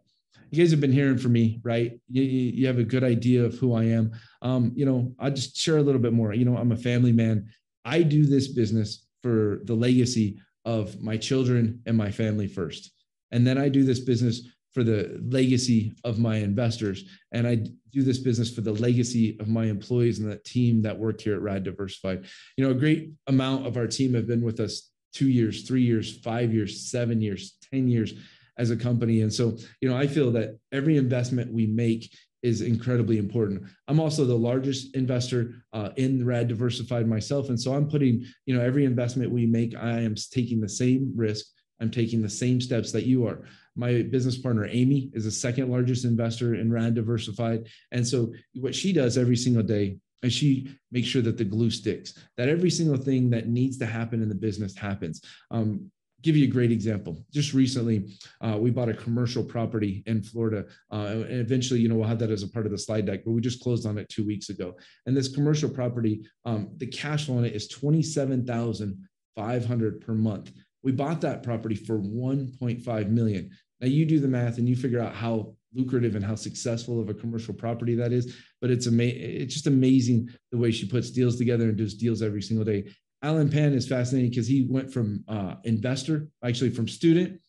you 0.51 0.63
guys 0.63 0.71
have 0.71 0.81
been 0.81 0.93
hearing 0.93 1.19
from 1.19 1.33
me, 1.33 1.61
right? 1.63 1.99
You, 2.09 2.23
you 2.23 2.67
have 2.67 2.79
a 2.79 2.85
good 2.85 3.05
idea 3.05 3.45
of 3.45 3.55
who 3.55 3.75
I 3.75 3.85
am. 3.85 4.13
Um, 4.43 4.73
you 4.75 4.87
know, 4.87 5.15
I'll 5.19 5.31
just 5.31 5.57
share 5.57 5.79
a 5.79 5.83
little 5.83 6.01
bit 6.01 6.13
more. 6.13 6.33
You 6.33 6.45
know, 6.45 6.57
I'm 6.57 6.73
a 6.73 6.77
family 6.77 7.13
man. 7.13 7.49
I 7.85 8.03
do 8.03 8.27
this 8.27 8.49
business 8.49 9.07
for 9.23 9.61
the 9.65 9.75
legacy 9.75 10.39
of 10.65 11.01
my 11.01 11.17
children 11.17 11.81
and 11.87 11.97
my 11.97 12.11
family 12.11 12.47
first. 12.47 12.93
And 13.31 13.47
then 13.47 13.59
I 13.59 13.69
do 13.69 13.85
this 13.85 14.01
business 14.01 14.43
for 14.73 14.85
the 14.85 15.21
legacy 15.31 15.95
of 16.05 16.19
my 16.19 16.37
investors. 16.37 17.05
And 17.33 17.47
I 17.47 17.57
do 17.93 18.03
this 18.03 18.19
business 18.19 18.55
for 18.55 18.61
the 18.61 18.73
legacy 18.73 19.37
of 19.41 19.49
my 19.49 19.65
employees 19.65 20.19
and 20.19 20.31
the 20.31 20.39
team 20.39 20.83
that 20.83 20.99
work 20.99 21.21
here 21.21 21.35
at 21.35 21.43
Rad 21.43 21.65
Diversified. 21.65 22.27
You 22.57 22.65
know, 22.65 22.71
a 22.71 22.75
great 22.75 23.11
amount 23.27 23.67
of 23.67 23.77
our 23.77 23.87
team 23.87 24.15
have 24.15 24.27
been 24.27 24.43
with 24.43 24.61
us 24.61 24.91
two 25.13 25.29
years, 25.29 25.67
three 25.67 25.83
years, 25.83 26.19
five 26.21 26.53
years, 26.53 26.91
seven 26.91 27.21
years, 27.21 27.57
10 27.73 27.89
years 27.89 28.15
as 28.59 28.71
a 28.71 28.77
company. 28.77 29.23
And 29.23 29.33
so, 29.33 29.57
you 29.81 29.89
know, 29.89 29.97
I 29.97 30.07
feel 30.07 30.31
that 30.33 30.59
every 30.73 30.97
investment 30.97 31.53
we 31.53 31.67
make 31.67 32.13
is 32.43 32.61
incredibly 32.61 33.19
important. 33.19 33.63
I'm 33.89 34.01
also 34.01 34.25
the 34.25 34.37
largest 34.37 34.95
investor 34.95 35.55
uh, 35.73 35.91
in 35.97 36.25
Rad 36.25 36.49
Diversified 36.49 37.09
myself, 37.09 37.49
and 37.49 37.61
so 37.61 37.75
I'm 37.75 37.89
putting, 37.89 38.25
you 38.47 38.55
know, 38.55 38.65
every 38.65 38.85
investment 38.85 39.33
we 39.33 39.47
make, 39.47 39.75
I 39.77 40.01
am 40.01 40.15
taking 40.15 40.61
the 40.61 40.69
same 40.69 41.13
risk. 41.17 41.47
I'm 41.81 41.91
taking 41.91 42.23
the 42.23 42.29
same 42.29 42.61
steps 42.61 42.91
that 42.93 43.07
you 43.07 43.27
are. 43.27 43.45
My 43.77 44.03
business 44.03 44.37
partner 44.37 44.67
Amy 44.67 45.11
is 45.15 45.25
the 45.25 45.31
second 45.31 45.71
largest 45.71 46.05
investor 46.05 46.57
in 46.57 46.73
Rad 46.73 46.95
Diversified, 46.95 47.67
and 47.93 48.07
so 48.07 48.33
what 48.55 48.75
she 48.75 48.93
does 48.93 49.19
every 49.19 49.37
single 49.37 49.63
day 49.63 49.99
and 50.23 50.33
she 50.33 50.69
makes 50.91 51.07
sure 51.07 51.23
that 51.23 51.39
the 51.39 51.45
glue 51.45 51.71
sticks 51.71 52.15
that 52.37 52.49
every 52.49 52.71
single 52.71 52.97
thing 52.97 53.31
that 53.31 53.49
needs 53.49 53.79
to 53.79 53.87
happen 53.87 54.21
in 54.21 54.29
the 54.29 54.35
business 54.35 54.77
happens 54.77 55.23
um, 55.53 55.91
give 56.23 56.37
you 56.37 56.45
a 56.45 56.51
great 56.51 56.73
example. 56.73 57.25
Just 57.33 57.55
recently, 57.55 58.11
uh, 58.41 58.57
we 58.59 58.71
bought 58.71 58.89
a 58.89 58.95
commercial 58.95 59.45
property 59.45 60.03
in 60.07 60.23
Florida, 60.23 60.67
uh, 60.93 61.25
and 61.29 61.41
eventually, 61.41 61.81
you 61.81 61.89
know, 61.89 61.95
we'll 61.95 62.09
have 62.09 62.19
that 62.19 62.31
as 62.31 62.43
a 62.43 62.49
part 62.49 62.67
of 62.67 62.73
the 62.73 62.79
slide 62.79 63.07
deck. 63.07 63.21
But 63.25 63.33
we 63.33 63.41
just 63.41 63.63
closed 63.63 63.87
on 63.87 63.99
it 63.99 64.09
two 64.09 64.27
weeks 64.27 64.49
ago, 64.49 64.77
and 65.07 65.17
this 65.17 65.29
commercial 65.29 65.71
property, 65.71 66.27
um, 66.45 66.71
the 66.77 66.87
cash 66.87 67.27
flow 67.27 67.39
on 67.39 67.45
it 67.45 67.55
is 67.55 67.69
twenty 67.69 68.03
seven 68.03 68.45
thousand 68.45 69.09
five 69.37 69.65
hundred 69.65 70.01
per 70.01 70.15
month. 70.15 70.53
We 70.83 70.93
bought 70.93 71.21
that 71.23 71.43
property 71.43 71.75
for 71.75 71.99
one 71.99 72.53
point 72.59 72.83
five 72.83 73.11
million. 73.11 73.51
Now 73.81 73.89
you 73.89 74.05
do 74.07 74.19
the 74.19 74.29
math 74.29 74.59
and 74.59 74.69
you 74.69 74.75
figure 74.75 75.01
out 75.01 75.15
how 75.15 75.55
lucrative 75.75 76.17
and 76.17 76.25
how 76.25 76.35
successful 76.35 77.01
of 77.01 77.09
a 77.09 77.15
commercial 77.15 77.55
property 77.55 77.95
that 77.95 78.13
is. 78.13 78.35
But 78.61 78.71
it's 78.71 78.87
amazing. 78.87 79.21
It's 79.21 79.55
just 79.55 79.67
amazing 79.67 80.31
the 80.51 80.59
way 80.59 80.71
she 80.73 80.89
puts 80.89 81.11
deals 81.11 81.37
together 81.37 81.65
and 81.65 81.77
does 81.77 81.95
deals 81.95 82.23
every 82.23 82.43
single 82.43 82.65
day. 82.65 82.91
Alan 83.23 83.51
Pan 83.51 83.73
is 83.73 83.89
fascinating 83.89 84.31
because 84.31 84.47
he 84.47 84.67
went 84.71 84.93
from 84.93 85.25
uh, 85.29 85.57
investor, 85.65 86.29
actually 86.45 86.71
from 86.71 86.87
student 86.87 87.41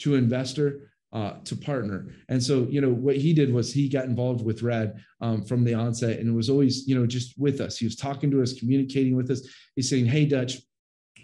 to 0.00 0.16
investor 0.16 0.90
uh, 1.14 1.34
to 1.44 1.56
partner. 1.56 2.08
And 2.28 2.42
so, 2.42 2.66
you 2.68 2.80
know, 2.80 2.90
what 2.90 3.16
he 3.16 3.32
did 3.32 3.52
was 3.52 3.72
he 3.72 3.88
got 3.88 4.04
involved 4.06 4.44
with 4.44 4.62
Rad 4.62 5.00
um, 5.20 5.44
from 5.44 5.64
the 5.64 5.72
onset 5.72 6.18
and 6.18 6.34
was 6.34 6.50
always, 6.50 6.86
you 6.88 6.98
know, 6.98 7.06
just 7.06 7.38
with 7.38 7.60
us. 7.60 7.78
He 7.78 7.86
was 7.86 7.96
talking 7.96 8.30
to 8.32 8.42
us, 8.42 8.58
communicating 8.58 9.16
with 9.16 9.30
us. 9.30 9.46
He's 9.76 9.88
saying, 9.88 10.06
Hey, 10.06 10.26
Dutch, 10.26 10.58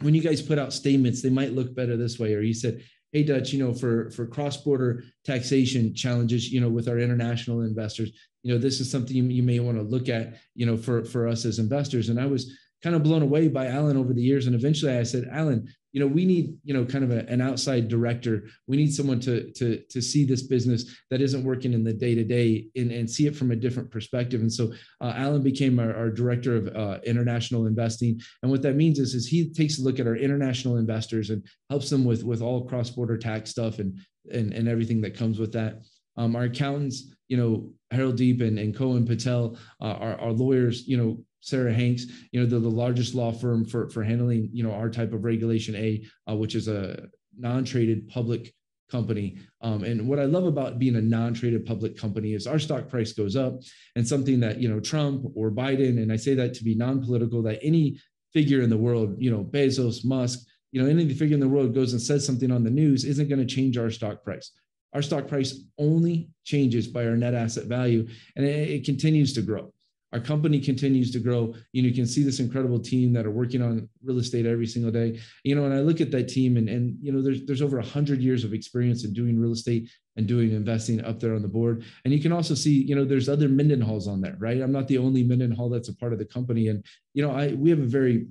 when 0.01 0.15
you 0.15 0.23
guys 0.23 0.41
put 0.41 0.59
out 0.59 0.73
statements, 0.73 1.21
they 1.21 1.29
might 1.29 1.53
look 1.53 1.75
better 1.75 1.97
this 1.97 2.19
way. 2.19 2.35
Or 2.35 2.41
he 2.41 2.55
said, 2.55 2.85
Hey, 3.13 3.25
Dutch, 3.25 3.53
you 3.53 3.59
know, 3.59 3.75
for, 3.75 4.11
for 4.13 4.27
cross-border 4.27 5.03
taxation 5.25 5.93
challenges, 5.93 6.53
you 6.53 6.61
know, 6.61 6.69
with 6.69 6.89
our 6.89 7.01
international 7.01 7.63
investors, 7.63 8.13
you 8.45 8.55
know, 8.55 8.61
this 8.61 8.79
is 8.79 8.89
something 8.89 9.17
you, 9.17 9.25
you 9.25 9.43
may 9.43 9.59
want 9.59 9.77
to 9.77 9.83
look 9.83 10.09
at, 10.09 10.39
you 10.55 10.65
know, 10.65 10.77
for, 10.77 11.05
for 11.05 11.27
us 11.27 11.45
as 11.45 11.59
investors. 11.59 12.09
And 12.09 12.21
I 12.21 12.27
was, 12.27 12.57
kind 12.83 12.97
of 12.97 13.03
blown 13.03 13.23
away 13.23 13.49
by 13.49 13.67
Alan 13.67 13.97
over 13.97 14.13
the 14.15 14.23
years. 14.23 14.47
And 14.47 14.55
eventually 14.55 14.97
I 14.97 15.03
said, 15.03 15.29
Alan, 15.31 15.69
you 15.93 16.01
know, 16.01 16.07
we 16.07 16.25
need, 16.25 16.55
you 16.63 16.73
know, 16.73 16.85
kind 16.85 17.03
of 17.03 17.11
a, 17.11 17.29
an 17.29 17.41
outside 17.41 17.89
director. 17.89 18.45
We 18.69 18.77
need 18.77 18.95
someone 18.95 19.19
to, 19.21 19.51
to, 19.53 19.83
to 19.91 20.01
see 20.01 20.25
this 20.25 20.45
business 20.45 20.97
that 21.11 21.21
isn't 21.21 21.45
working 21.45 21.73
in 21.73 21.83
the 21.83 21.93
day 21.93 22.15
to 22.15 22.23
day 22.23 22.69
and 22.77 22.93
and 22.93 23.11
see 23.11 23.27
it 23.27 23.35
from 23.35 23.51
a 23.51 23.57
different 23.57 23.91
perspective. 23.91 24.41
And 24.41 24.53
so 24.53 24.73
uh, 25.01 25.13
Alan 25.17 25.43
became 25.43 25.81
our, 25.81 25.95
our 25.95 26.11
director 26.11 26.55
of 26.57 26.69
uh, 26.69 27.01
international 27.05 27.67
investing. 27.67 28.21
And 28.43 28.51
what 28.53 28.63
that 28.63 28.77
means 28.77 28.99
is, 29.01 29.15
is 29.15 29.27
he 29.27 29.51
takes 29.51 29.79
a 29.79 29.83
look 29.83 29.99
at 29.99 30.07
our 30.07 30.17
international 30.17 30.77
investors 30.77 31.31
and 31.31 31.45
helps 31.69 31.91
them 31.91 32.05
with, 32.05 32.23
with 32.23 32.41
all 32.41 32.69
cross-border 32.69 33.19
tax 33.19 33.51
stuff 33.51 33.81
and, 33.81 33.99
and, 34.33 34.53
and 34.53 34.69
everything 34.69 35.01
that 35.01 35.17
comes 35.17 35.41
with 35.41 35.53
that. 35.53 35.83
Um, 36.17 36.37
our 36.37 36.45
accountants, 36.45 37.13
you 37.29 37.37
know, 37.37 37.73
Harold 37.91 38.17
Deep 38.17 38.43
and, 38.43 38.59
and 38.59 38.77
Cohen 38.77 39.07
Patel, 39.07 39.57
uh, 39.81 39.95
our, 39.95 40.15
our 40.21 40.33
lawyers, 40.33 40.87
you 40.87 40.97
know, 40.97 41.25
Sarah 41.41 41.73
Hanks, 41.73 42.07
you 42.33 42.41
know, 42.41 42.47
they're 42.47 42.61
the 42.61 42.71
largest 42.71 43.15
law 43.15 43.33
firm 43.33 43.65
for, 43.65 43.89
for 43.91 44.03
handling, 44.03 44.51
you 44.53 44.63
know, 44.63 44.73
our 44.73 44.91
type 44.91 45.13
of 45.13 45.25
regulation 45.25 45.75
A, 45.75 46.05
uh, 46.29 46.37
which 46.37 46.55
is 46.55 46.69
a 46.69 47.09
non-traded 47.39 48.09
public 48.09 48.55
company. 48.91 49.39
Um, 49.63 49.85
and 49.85 50.07
what 50.07 50.19
I 50.19 50.25
love 50.25 50.45
about 50.45 50.79
being 50.79 50.97
a 50.97 51.01
non-traded 51.01 51.65
public 51.65 51.97
company 51.97 52.35
is 52.35 52.47
our 52.47 52.59
stock 52.59 52.89
price 52.89 53.13
goes 53.13 53.37
up, 53.37 53.61
and 53.97 54.07
something 54.07 54.41
that 54.41 54.61
you 54.61 54.69
know 54.69 54.81
Trump 54.81 55.27
or 55.35 55.51
Biden, 55.51 56.03
and 56.03 56.13
I 56.13 56.17
say 56.17 56.35
that 56.35 56.55
to 56.55 56.65
be 56.65 56.75
non-political, 56.75 57.43
that 57.43 57.61
any 57.63 57.99
figure 58.33 58.63
in 58.63 58.71
the 58.71 58.77
world, 58.77 59.17
you 59.19 59.31
know 59.31 59.45
Bezos, 59.45 60.05
Musk, 60.05 60.41
you 60.73 60.83
know 60.83 60.89
any 60.89 61.13
figure 61.15 61.35
in 61.35 61.41
the 61.41 61.49
world 61.49 61.75
goes 61.75 61.93
and 61.93 62.03
says 62.03 62.27
something 62.27 62.51
on 62.51 62.65
the 62.65 62.71
news, 62.71 63.05
isn't 63.05 63.29
going 63.29 63.47
to 63.47 63.55
change 63.55 63.79
our 63.79 63.91
stock 63.91 64.25
price. 64.25 64.51
Our 64.93 65.03
stock 65.03 65.29
price 65.29 65.57
only 65.79 66.31
changes 66.45 66.89
by 66.89 67.07
our 67.07 67.17
net 67.17 67.35
asset 67.35 67.67
value, 67.67 68.09
and 68.37 68.45
it, 68.45 68.71
it 68.71 68.85
continues 68.85 69.33
to 69.35 69.43
grow 69.43 69.73
our 70.13 70.21
company 70.21 70.61
continues 70.61 71.11
to 71.13 71.21
grow. 71.21 71.55
You 71.73 71.83
know, 71.83 71.89
you 71.89 71.95
can 71.95 72.07
see 72.07 72.23
this 72.23 72.41
incredible 72.41 72.81
team 72.81 73.13
that 73.13 73.27
are 73.27 73.31
working 73.31 73.63
on 73.63 73.89
real 74.03 74.19
estate 74.19 74.47
every 74.47 74.67
single 74.67 74.91
day. 74.91 75.21
You 75.45 75.55
know, 75.55 75.65
and 75.65 75.75
I 75.75 75.81
look 75.81 76.01
at 76.01 76.11
that 76.11 76.29
team 76.29 76.57
and 76.57 76.69
and 76.69 76.97
you 77.01 77.13
know, 77.13 77.23
there's 77.23 77.45
there's 77.47 77.63
over 77.63 77.79
a 77.79 77.85
hundred 77.85 78.21
years 78.21 78.45
of 78.45 78.53
experience 78.53 79.05
in 79.05 79.13
doing 79.13 79.39
real 79.39 79.53
estate 79.53 79.89
and 80.17 80.27
doing 80.27 80.53
investing 80.53 81.05
up 81.05 81.21
there 81.21 81.35
on 81.35 81.43
the 81.43 81.49
board. 81.49 81.85
And 82.05 82.13
you 82.13 82.21
can 82.21 82.33
also 82.33 82.55
see, 82.55 82.83
you 82.83 82.97
know, 82.97 83.05
there's 83.05 83.29
other 83.29 83.49
Mendenhalls 83.49 84.09
on 84.09 84.21
there, 84.21 84.37
right? 84.39 84.61
I'm 84.61 84.73
not 84.73 84.89
the 84.89 84.99
only 84.99 85.23
Mendenhall 85.23 85.71
that's 85.71 85.89
a 85.89 85.97
part 85.97 86.13
of 86.13 86.19
the 86.19 86.25
company. 86.25 86.69
And 86.69 86.85
you 87.15 87.27
know, 87.27 87.33
I 87.33 87.53
we 87.53 87.71
have 87.71 87.81
a 87.81 87.87
very 87.87 88.27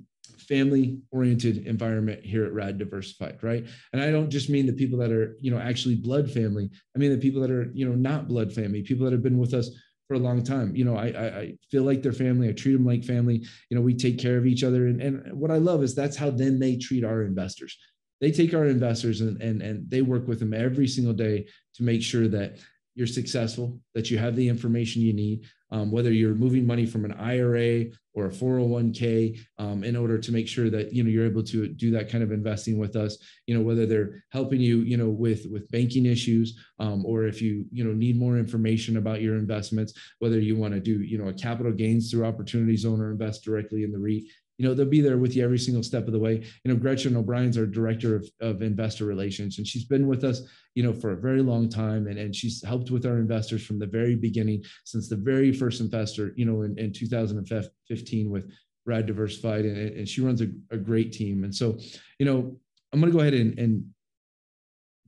family 0.50 0.98
oriented 1.12 1.66
environment 1.66 2.24
here 2.24 2.44
at 2.44 2.52
rad 2.52 2.76
diversified 2.76 3.38
right 3.40 3.66
and 3.92 4.02
i 4.02 4.10
don't 4.10 4.30
just 4.30 4.50
mean 4.50 4.66
the 4.66 4.72
people 4.72 4.98
that 4.98 5.12
are 5.12 5.36
you 5.40 5.50
know 5.50 5.58
actually 5.58 5.94
blood 5.94 6.28
family 6.28 6.68
i 6.96 6.98
mean 6.98 7.12
the 7.12 7.18
people 7.18 7.40
that 7.40 7.52
are 7.52 7.70
you 7.72 7.88
know 7.88 7.94
not 7.94 8.26
blood 8.26 8.52
family 8.52 8.82
people 8.82 9.04
that 9.04 9.12
have 9.12 9.22
been 9.22 9.38
with 9.38 9.54
us 9.54 9.70
for 10.10 10.14
a 10.14 10.18
long 10.18 10.42
time. 10.42 10.74
You 10.74 10.84
know, 10.84 10.96
I, 10.96 11.06
I 11.06 11.52
feel 11.70 11.84
like 11.84 12.02
their 12.02 12.12
family. 12.12 12.48
I 12.48 12.52
treat 12.52 12.72
them 12.72 12.84
like 12.84 13.04
family. 13.04 13.46
You 13.68 13.76
know, 13.76 13.80
we 13.80 13.94
take 13.94 14.18
care 14.18 14.36
of 14.36 14.44
each 14.44 14.64
other. 14.64 14.88
And, 14.88 15.00
and 15.00 15.32
what 15.38 15.52
I 15.52 15.58
love 15.58 15.84
is 15.84 15.94
that's 15.94 16.16
how 16.16 16.30
then 16.30 16.58
they 16.58 16.76
treat 16.76 17.04
our 17.04 17.22
investors. 17.22 17.78
They 18.20 18.32
take 18.32 18.52
our 18.52 18.66
investors 18.66 19.20
and, 19.20 19.40
and, 19.40 19.62
and 19.62 19.88
they 19.88 20.02
work 20.02 20.26
with 20.26 20.40
them 20.40 20.52
every 20.52 20.88
single 20.88 21.12
day 21.12 21.46
to 21.76 21.84
make 21.84 22.02
sure 22.02 22.26
that 22.26 22.58
you're 23.00 23.06
successful, 23.06 23.80
that 23.94 24.10
you 24.10 24.18
have 24.18 24.36
the 24.36 24.46
information 24.46 25.00
you 25.00 25.14
need, 25.14 25.46
um, 25.70 25.90
whether 25.90 26.12
you're 26.12 26.34
moving 26.34 26.66
money 26.66 26.84
from 26.84 27.06
an 27.06 27.12
IRA 27.14 27.86
or 28.12 28.26
a 28.26 28.30
401k 28.30 29.38
um, 29.56 29.84
in 29.84 29.96
order 29.96 30.18
to 30.18 30.32
make 30.32 30.46
sure 30.46 30.68
that 30.68 30.92
you 30.92 31.02
know 31.02 31.08
you're 31.08 31.24
able 31.24 31.44
to 31.44 31.68
do 31.68 31.90
that 31.92 32.10
kind 32.10 32.22
of 32.22 32.32
investing 32.32 32.76
with 32.76 32.96
us 32.96 33.16
you 33.46 33.54
know 33.54 33.62
whether 33.62 33.86
they're 33.86 34.22
helping 34.32 34.60
you 34.60 34.80
you 34.80 34.96
know 34.96 35.08
with 35.08 35.46
with 35.50 35.70
banking 35.70 36.06
issues 36.06 36.58
um, 36.80 37.06
or 37.06 37.24
if 37.24 37.40
you 37.40 37.64
you 37.70 37.84
know 37.84 37.92
need 37.92 38.18
more 38.18 38.36
information 38.36 38.96
about 38.96 39.22
your 39.22 39.36
investments 39.36 39.94
whether 40.18 40.40
you 40.40 40.56
want 40.56 40.74
to 40.74 40.80
do 40.80 41.00
you 41.02 41.16
know 41.16 41.28
a 41.28 41.32
capital 41.32 41.72
gains 41.72 42.10
through 42.10 42.26
opportunity 42.26 42.76
zone 42.76 43.00
or 43.00 43.12
invest 43.12 43.44
directly 43.44 43.84
in 43.84 43.92
the 43.92 43.98
REIT 43.98 44.24
you 44.60 44.68
know, 44.68 44.74
they'll 44.74 44.84
be 44.84 45.00
there 45.00 45.16
with 45.16 45.34
you 45.34 45.42
every 45.42 45.58
single 45.58 45.82
step 45.82 46.06
of 46.06 46.12
the 46.12 46.18
way. 46.18 46.34
You 46.64 46.70
know, 46.70 46.76
Gretchen 46.76 47.16
O'Brien's 47.16 47.56
our 47.56 47.64
director 47.64 48.14
of, 48.14 48.30
of 48.42 48.60
investor 48.60 49.06
relations, 49.06 49.56
and 49.56 49.66
she's 49.66 49.86
been 49.86 50.06
with 50.06 50.22
us, 50.22 50.42
you 50.74 50.82
know, 50.82 50.92
for 50.92 51.12
a 51.12 51.16
very 51.16 51.40
long 51.40 51.70
time. 51.70 52.08
And, 52.08 52.18
and 52.18 52.36
she's 52.36 52.62
helped 52.62 52.90
with 52.90 53.06
our 53.06 53.16
investors 53.16 53.64
from 53.64 53.78
the 53.78 53.86
very 53.86 54.16
beginning, 54.16 54.62
since 54.84 55.08
the 55.08 55.16
very 55.16 55.50
first 55.50 55.80
investor, 55.80 56.34
you 56.36 56.44
know, 56.44 56.60
in, 56.60 56.78
in 56.78 56.92
2015 56.92 58.30
with 58.30 58.52
Rad 58.84 59.06
Diversified. 59.06 59.64
And, 59.64 59.78
and 59.96 60.06
she 60.06 60.20
runs 60.20 60.42
a, 60.42 60.48
a 60.70 60.76
great 60.76 61.10
team. 61.10 61.44
And 61.44 61.54
so, 61.54 61.78
you 62.18 62.26
know, 62.26 62.54
I'm 62.92 63.00
going 63.00 63.10
to 63.10 63.16
go 63.16 63.22
ahead 63.22 63.32
and, 63.32 63.58
and 63.58 63.86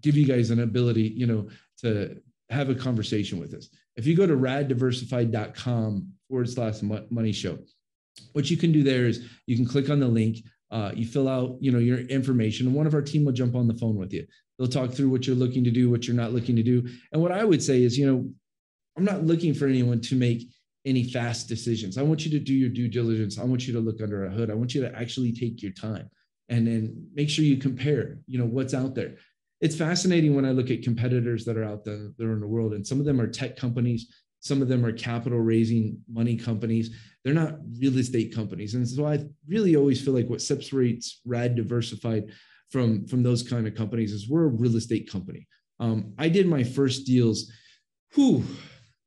give 0.00 0.16
you 0.16 0.24
guys 0.24 0.48
an 0.48 0.60
ability, 0.60 1.12
you 1.14 1.26
know, 1.26 1.50
to 1.80 2.22
have 2.48 2.70
a 2.70 2.74
conversation 2.74 3.38
with 3.38 3.52
us. 3.52 3.68
If 3.96 4.06
you 4.06 4.16
go 4.16 4.26
to 4.26 4.34
raddiversified.com 4.34 6.08
forward 6.26 6.48
slash 6.48 6.80
money 6.80 7.32
show, 7.32 7.58
what 8.32 8.50
you 8.50 8.56
can 8.56 8.72
do 8.72 8.82
there 8.82 9.06
is 9.06 9.28
you 9.46 9.56
can 9.56 9.66
click 9.66 9.90
on 9.90 10.00
the 10.00 10.08
link 10.08 10.38
uh, 10.72 10.90
you 10.94 11.06
fill 11.06 11.28
out 11.28 11.56
you 11.60 11.70
know 11.70 11.78
your 11.78 11.98
information 11.98 12.66
and 12.66 12.74
one 12.74 12.86
of 12.86 12.94
our 12.94 13.02
team 13.02 13.24
will 13.24 13.32
jump 13.32 13.54
on 13.54 13.68
the 13.68 13.74
phone 13.74 13.96
with 13.96 14.12
you. 14.12 14.26
They'll 14.58 14.68
talk 14.68 14.90
through 14.90 15.10
what 15.10 15.26
you're 15.26 15.36
looking 15.36 15.62
to 15.64 15.70
do 15.70 15.90
what 15.90 16.06
you're 16.06 16.16
not 16.16 16.32
looking 16.32 16.56
to 16.56 16.62
do. 16.62 16.88
And 17.12 17.20
what 17.20 17.30
i 17.30 17.44
would 17.44 17.62
say 17.62 17.82
is 17.82 17.98
you 17.98 18.06
know 18.06 18.28
i'm 18.96 19.04
not 19.04 19.24
looking 19.24 19.52
for 19.52 19.66
anyone 19.66 20.00
to 20.00 20.16
make 20.16 20.48
any 20.84 21.04
fast 21.04 21.46
decisions. 21.46 21.98
I 21.98 22.02
want 22.02 22.24
you 22.24 22.30
to 22.32 22.40
do 22.40 22.54
your 22.54 22.70
due 22.70 22.88
diligence. 22.88 23.38
I 23.38 23.44
want 23.44 23.68
you 23.68 23.72
to 23.74 23.80
look 23.80 24.02
under 24.02 24.24
a 24.24 24.30
hood. 24.30 24.50
I 24.50 24.54
want 24.54 24.74
you 24.74 24.80
to 24.80 24.98
actually 24.98 25.32
take 25.32 25.62
your 25.62 25.70
time 25.72 26.10
and 26.48 26.66
then 26.66 27.06
make 27.14 27.30
sure 27.30 27.44
you 27.44 27.58
compare 27.58 28.18
you 28.26 28.38
know 28.38 28.46
what's 28.46 28.74
out 28.74 28.94
there. 28.94 29.16
It's 29.60 29.76
fascinating 29.76 30.34
when 30.34 30.46
i 30.46 30.52
look 30.52 30.70
at 30.70 30.82
competitors 30.82 31.44
that 31.44 31.58
are 31.58 31.64
out 31.64 31.84
there, 31.84 32.12
there 32.16 32.32
in 32.32 32.40
the 32.40 32.48
world 32.48 32.72
and 32.72 32.86
some 32.86 32.98
of 32.98 33.04
them 33.04 33.20
are 33.20 33.28
tech 33.28 33.56
companies 33.56 34.08
some 34.42 34.60
of 34.60 34.68
them 34.68 34.84
are 34.84 34.92
capital 34.92 35.38
raising 35.38 35.98
money 36.12 36.36
companies. 36.36 36.94
They're 37.24 37.32
not 37.32 37.58
real 37.78 37.96
estate 37.96 38.34
companies. 38.34 38.74
And 38.74 38.86
so 38.86 39.06
I 39.06 39.24
really 39.48 39.76
always 39.76 40.04
feel 40.04 40.14
like 40.14 40.28
what 40.28 40.42
separates 40.42 41.20
RAD 41.24 41.54
diversified 41.54 42.24
from, 42.70 43.06
from 43.06 43.22
those 43.22 43.44
kind 43.44 43.68
of 43.68 43.76
companies 43.76 44.12
is 44.12 44.28
we're 44.28 44.46
a 44.46 44.48
real 44.48 44.76
estate 44.76 45.10
company. 45.10 45.46
Um, 45.78 46.12
I 46.18 46.28
did 46.28 46.48
my 46.48 46.64
first 46.64 47.06
deals 47.06 47.52
whew, 48.14 48.44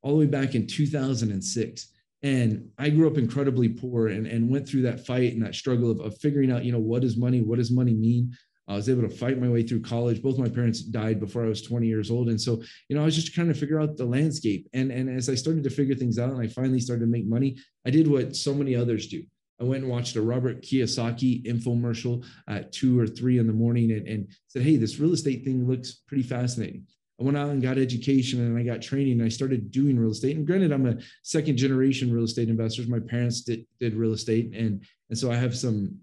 all 0.02 0.12
the 0.12 0.18
way 0.18 0.26
back 0.26 0.54
in 0.54 0.66
2006. 0.66 1.92
And 2.22 2.70
I 2.78 2.88
grew 2.88 3.06
up 3.06 3.18
incredibly 3.18 3.68
poor 3.68 4.08
and, 4.08 4.26
and 4.26 4.48
went 4.48 4.66
through 4.66 4.82
that 4.82 5.06
fight 5.06 5.34
and 5.34 5.42
that 5.42 5.54
struggle 5.54 5.90
of, 5.90 6.00
of 6.00 6.18
figuring 6.18 6.50
out, 6.50 6.64
you 6.64 6.72
know, 6.72 6.78
what 6.78 7.04
is 7.04 7.18
money? 7.18 7.42
What 7.42 7.58
does 7.58 7.70
money 7.70 7.92
mean? 7.92 8.32
I 8.68 8.74
was 8.74 8.88
able 8.88 9.02
to 9.02 9.08
fight 9.08 9.40
my 9.40 9.48
way 9.48 9.62
through 9.62 9.82
college. 9.82 10.22
Both 10.22 10.38
my 10.38 10.48
parents 10.48 10.80
died 10.80 11.20
before 11.20 11.44
I 11.44 11.48
was 11.48 11.62
20 11.62 11.86
years 11.86 12.10
old. 12.10 12.28
And 12.28 12.40
so, 12.40 12.62
you 12.88 12.96
know, 12.96 13.02
I 13.02 13.04
was 13.04 13.14
just 13.14 13.32
trying 13.32 13.48
to 13.48 13.54
figure 13.54 13.80
out 13.80 13.96
the 13.96 14.04
landscape. 14.04 14.68
And, 14.72 14.90
and 14.90 15.08
as 15.08 15.28
I 15.28 15.34
started 15.34 15.62
to 15.64 15.70
figure 15.70 15.94
things 15.94 16.18
out 16.18 16.30
and 16.30 16.40
I 16.40 16.48
finally 16.48 16.80
started 16.80 17.04
to 17.04 17.10
make 17.10 17.26
money, 17.26 17.56
I 17.86 17.90
did 17.90 18.08
what 18.08 18.34
so 18.34 18.52
many 18.52 18.74
others 18.74 19.06
do. 19.06 19.22
I 19.60 19.64
went 19.64 19.84
and 19.84 19.90
watched 19.90 20.16
a 20.16 20.22
Robert 20.22 20.62
Kiyosaki 20.62 21.44
infomercial 21.46 22.24
at 22.48 22.72
two 22.72 22.98
or 22.98 23.06
three 23.06 23.38
in 23.38 23.46
the 23.46 23.52
morning 23.52 23.92
and, 23.92 24.06
and 24.06 24.28
said, 24.48 24.62
Hey, 24.62 24.76
this 24.76 24.98
real 24.98 25.14
estate 25.14 25.44
thing 25.44 25.66
looks 25.66 26.02
pretty 26.06 26.24
fascinating. 26.24 26.86
I 27.18 27.24
went 27.24 27.38
out 27.38 27.48
and 27.48 27.62
got 27.62 27.78
education 27.78 28.40
and 28.40 28.58
I 28.58 28.62
got 28.62 28.82
training 28.82 29.12
and 29.12 29.22
I 29.22 29.30
started 29.30 29.70
doing 29.70 29.98
real 29.98 30.10
estate. 30.10 30.36
And 30.36 30.46
granted, 30.46 30.72
I'm 30.72 30.86
a 30.86 30.98
second 31.22 31.56
generation 31.56 32.12
real 32.12 32.24
estate 32.24 32.50
investor. 32.50 32.82
My 32.88 33.00
parents 33.00 33.40
did, 33.40 33.64
did 33.80 33.94
real 33.94 34.12
estate. 34.12 34.54
And, 34.54 34.84
and 35.08 35.18
so 35.18 35.32
I 35.32 35.36
have 35.36 35.56
some 35.56 35.98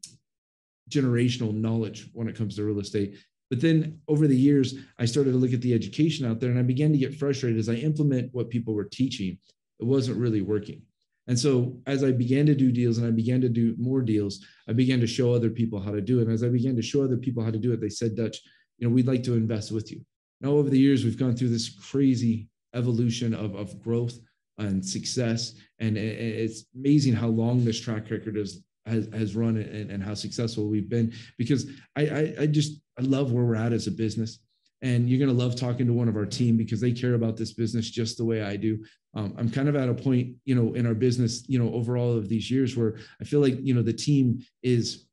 generational 0.93 1.53
knowledge 1.53 2.09
when 2.13 2.27
it 2.27 2.35
comes 2.35 2.55
to 2.55 2.63
real 2.63 2.79
estate. 2.79 3.17
But 3.49 3.61
then 3.61 3.99
over 4.07 4.27
the 4.27 4.37
years, 4.37 4.75
I 4.97 5.05
started 5.05 5.31
to 5.31 5.37
look 5.37 5.53
at 5.53 5.61
the 5.61 5.73
education 5.73 6.25
out 6.25 6.39
there 6.39 6.49
and 6.49 6.59
I 6.59 6.63
began 6.63 6.91
to 6.91 6.97
get 6.97 7.15
frustrated 7.15 7.59
as 7.59 7.69
I 7.69 7.75
implement 7.75 8.33
what 8.33 8.49
people 8.49 8.73
were 8.73 8.85
teaching. 8.85 9.37
It 9.79 9.85
wasn't 9.85 10.17
really 10.17 10.41
working. 10.41 10.81
And 11.27 11.39
so 11.39 11.77
as 11.85 12.03
I 12.03 12.11
began 12.11 12.45
to 12.47 12.55
do 12.55 12.71
deals 12.71 12.97
and 12.97 13.07
I 13.07 13.11
began 13.11 13.41
to 13.41 13.49
do 13.49 13.75
more 13.77 14.01
deals, 14.01 14.45
I 14.67 14.73
began 14.73 14.99
to 14.99 15.07
show 15.07 15.33
other 15.33 15.49
people 15.49 15.79
how 15.79 15.91
to 15.91 16.01
do 16.01 16.19
it. 16.19 16.23
And 16.23 16.33
as 16.33 16.43
I 16.43 16.49
began 16.49 16.75
to 16.75 16.81
show 16.81 17.03
other 17.03 17.17
people 17.17 17.43
how 17.43 17.51
to 17.51 17.59
do 17.59 17.71
it, 17.71 17.79
they 17.79 17.89
said, 17.89 18.15
Dutch, 18.15 18.39
you 18.77 18.87
know, 18.87 18.93
we'd 18.93 19.07
like 19.07 19.23
to 19.23 19.33
invest 19.33 19.71
with 19.71 19.91
you. 19.91 20.01
Now, 20.41 20.49
over 20.49 20.69
the 20.69 20.79
years, 20.79 21.05
we've 21.05 21.17
gone 21.17 21.35
through 21.35 21.49
this 21.49 21.69
crazy 21.69 22.49
evolution 22.73 23.33
of, 23.33 23.55
of 23.55 23.81
growth 23.81 24.17
and 24.57 24.85
success. 24.85 25.53
And 25.79 25.97
it's 25.97 26.65
amazing 26.75 27.13
how 27.13 27.27
long 27.27 27.63
this 27.63 27.79
track 27.79 28.09
record 28.09 28.35
is 28.35 28.61
has, 28.85 29.07
has 29.13 29.35
run 29.35 29.57
and, 29.57 29.91
and 29.91 30.03
how 30.03 30.13
successful 30.13 30.67
we've 30.67 30.89
been 30.89 31.13
because 31.37 31.67
I, 31.95 32.07
I, 32.07 32.33
I 32.41 32.47
just 32.47 32.81
I 32.99 33.01
love 33.03 33.31
where 33.31 33.45
we're 33.45 33.55
at 33.55 33.73
as 33.73 33.87
a 33.87 33.91
business 33.91 34.39
and 34.83 35.09
you're 35.09 35.17
going 35.17 35.35
to 35.35 35.43
love 35.43 35.55
talking 35.55 35.87
to 35.87 35.93
one 35.93 36.09
of 36.09 36.17
our 36.17 36.25
team 36.25 36.57
because 36.57 36.81
they 36.81 36.91
care 36.91 37.13
about 37.13 37.37
this 37.37 37.53
business 37.53 37.89
just 37.89 38.17
the 38.17 38.25
way 38.25 38.43
I 38.43 38.57
do. 38.57 38.83
Um, 39.15 39.33
I'm 39.37 39.49
kind 39.49 39.69
of 39.69 39.77
at 39.77 39.87
a 39.87 39.93
point, 39.93 40.35
you 40.43 40.55
know, 40.55 40.73
in 40.73 40.85
our 40.85 40.93
business, 40.93 41.47
you 41.47 41.57
know, 41.57 41.73
over 41.73 41.97
all 41.97 42.11
of 42.17 42.27
these 42.27 42.51
years 42.51 42.75
where 42.75 42.97
I 43.21 43.23
feel 43.23 43.39
like, 43.39 43.57
you 43.61 43.73
know, 43.73 43.81
the 43.81 43.93
team 43.93 44.43
is 44.61 45.07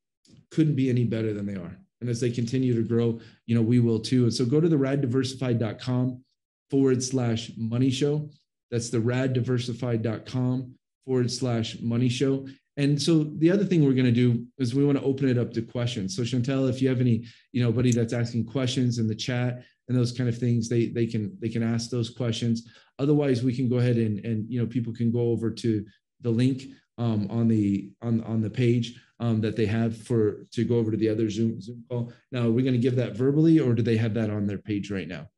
couldn't 0.51 0.75
be 0.75 0.91
any 0.91 1.05
better 1.05 1.33
than 1.33 1.47
they 1.47 1.55
are. 1.55 1.79
And 2.01 2.11
as 2.11 2.21
they 2.21 2.31
continue 2.31 2.75
to 2.75 2.83
grow, 2.83 3.21
you 3.47 3.55
know, 3.55 3.63
we 3.63 3.79
will 3.79 4.01
too. 4.01 4.25
And 4.25 4.35
so 4.35 4.45
go 4.45 4.61
to 4.61 4.69
the 4.69 4.77
raddiversified.com 4.77 6.25
forward 6.71 7.03
slash 7.03 7.53
money 7.57 7.91
show. 7.91 8.29
That's 8.71 8.91
the 8.91 8.99
raddiversified.com 8.99 10.75
forward 11.05 11.31
slash 11.31 11.81
money 11.81 12.09
show. 12.09 12.47
And 12.81 13.01
so 13.01 13.25
the 13.25 13.51
other 13.51 13.66
thing 13.66 13.85
we're 13.85 13.93
going 13.93 14.07
to 14.07 14.11
do 14.11 14.47
is 14.57 14.75
we 14.75 14.87
want 14.87 14.97
to 14.97 15.05
open 15.05 15.29
it 15.29 15.37
up 15.37 15.53
to 15.53 15.61
questions. 15.61 16.16
So 16.16 16.23
Chantel, 16.23 16.71
if 16.71 16.81
you 16.81 16.88
have 16.88 17.03
any, 17.03 17.27
you 17.53 17.62
know, 17.62 17.71
buddy 17.71 17.93
that's 17.93 18.14
asking 18.14 18.47
questions 18.47 18.99
in 18.99 19.07
the 19.07 19.14
chat 19.14 19.62
and 19.87 19.99
those 19.99 20.12
kind 20.12 20.31
of 20.31 20.38
things, 20.38 20.66
they 20.66 20.87
they 20.87 21.07
can 21.07 21.37
they 21.40 21.51
can 21.51 21.62
ask 21.62 21.90
those 21.90 22.09
questions. 22.09 22.66
Otherwise, 22.99 23.43
we 23.43 23.55
can 23.55 23.69
go 23.69 23.77
ahead 23.77 23.99
and 23.99 24.25
and 24.25 24.51
you 24.51 24.59
know 24.59 24.66
people 24.66 24.95
can 24.95 25.12
go 25.12 25.31
over 25.31 25.51
to 25.51 25.85
the 26.23 26.31
link 26.31 26.62
um, 26.97 27.27
on 27.29 27.49
the 27.49 27.93
on 28.01 28.25
on 28.25 28.40
the 28.40 28.49
page 28.49 28.99
um, 29.19 29.43
that 29.43 29.57
they 29.57 29.66
have 29.66 29.95
for 29.95 30.47
to 30.53 30.64
go 30.64 30.77
over 30.77 30.90
to 30.90 30.97
the 30.97 31.11
other 31.11 31.29
Zoom 31.29 31.61
Zoom 31.61 31.85
call. 31.90 32.11
Now, 32.33 32.47
are 32.47 32.51
we 32.51 32.62
going 32.62 32.81
to 32.81 32.87
give 32.87 32.97
that 32.97 33.14
verbally, 33.14 33.61
or 33.61 33.75
do 33.75 33.83
they 33.83 33.99
have 33.99 34.14
that 34.14 34.31
on 34.31 34.47
their 34.47 34.59
page 34.59 34.90
right 34.90 35.09
now? 35.09 35.29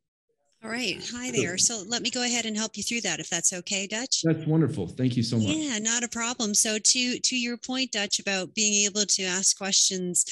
All 0.63 0.69
right. 0.69 0.95
Hi 1.13 1.29
there. 1.29 1.57
So 1.57 1.83
let 1.87 2.01
me 2.01 2.09
go 2.09 2.23
ahead 2.23 2.45
and 2.45 2.55
help 2.55 2.77
you 2.77 2.83
through 2.83 3.01
that 3.01 3.19
if 3.19 3.29
that's 3.29 3.51
okay, 3.51 3.85
Dutch. 3.85 4.21
That's 4.23 4.45
wonderful. 4.45 4.87
Thank 4.87 5.17
you 5.17 5.23
so 5.23 5.35
much. 5.35 5.47
Yeah, 5.47 5.77
not 5.79 6.03
a 6.03 6.07
problem. 6.07 6.53
So 6.53 6.77
to 6.79 7.19
to 7.19 7.35
your 7.35 7.57
point, 7.57 7.91
Dutch, 7.91 8.19
about 8.19 8.55
being 8.55 8.85
able 8.85 9.05
to 9.05 9.23
ask 9.23 9.57
questions 9.57 10.25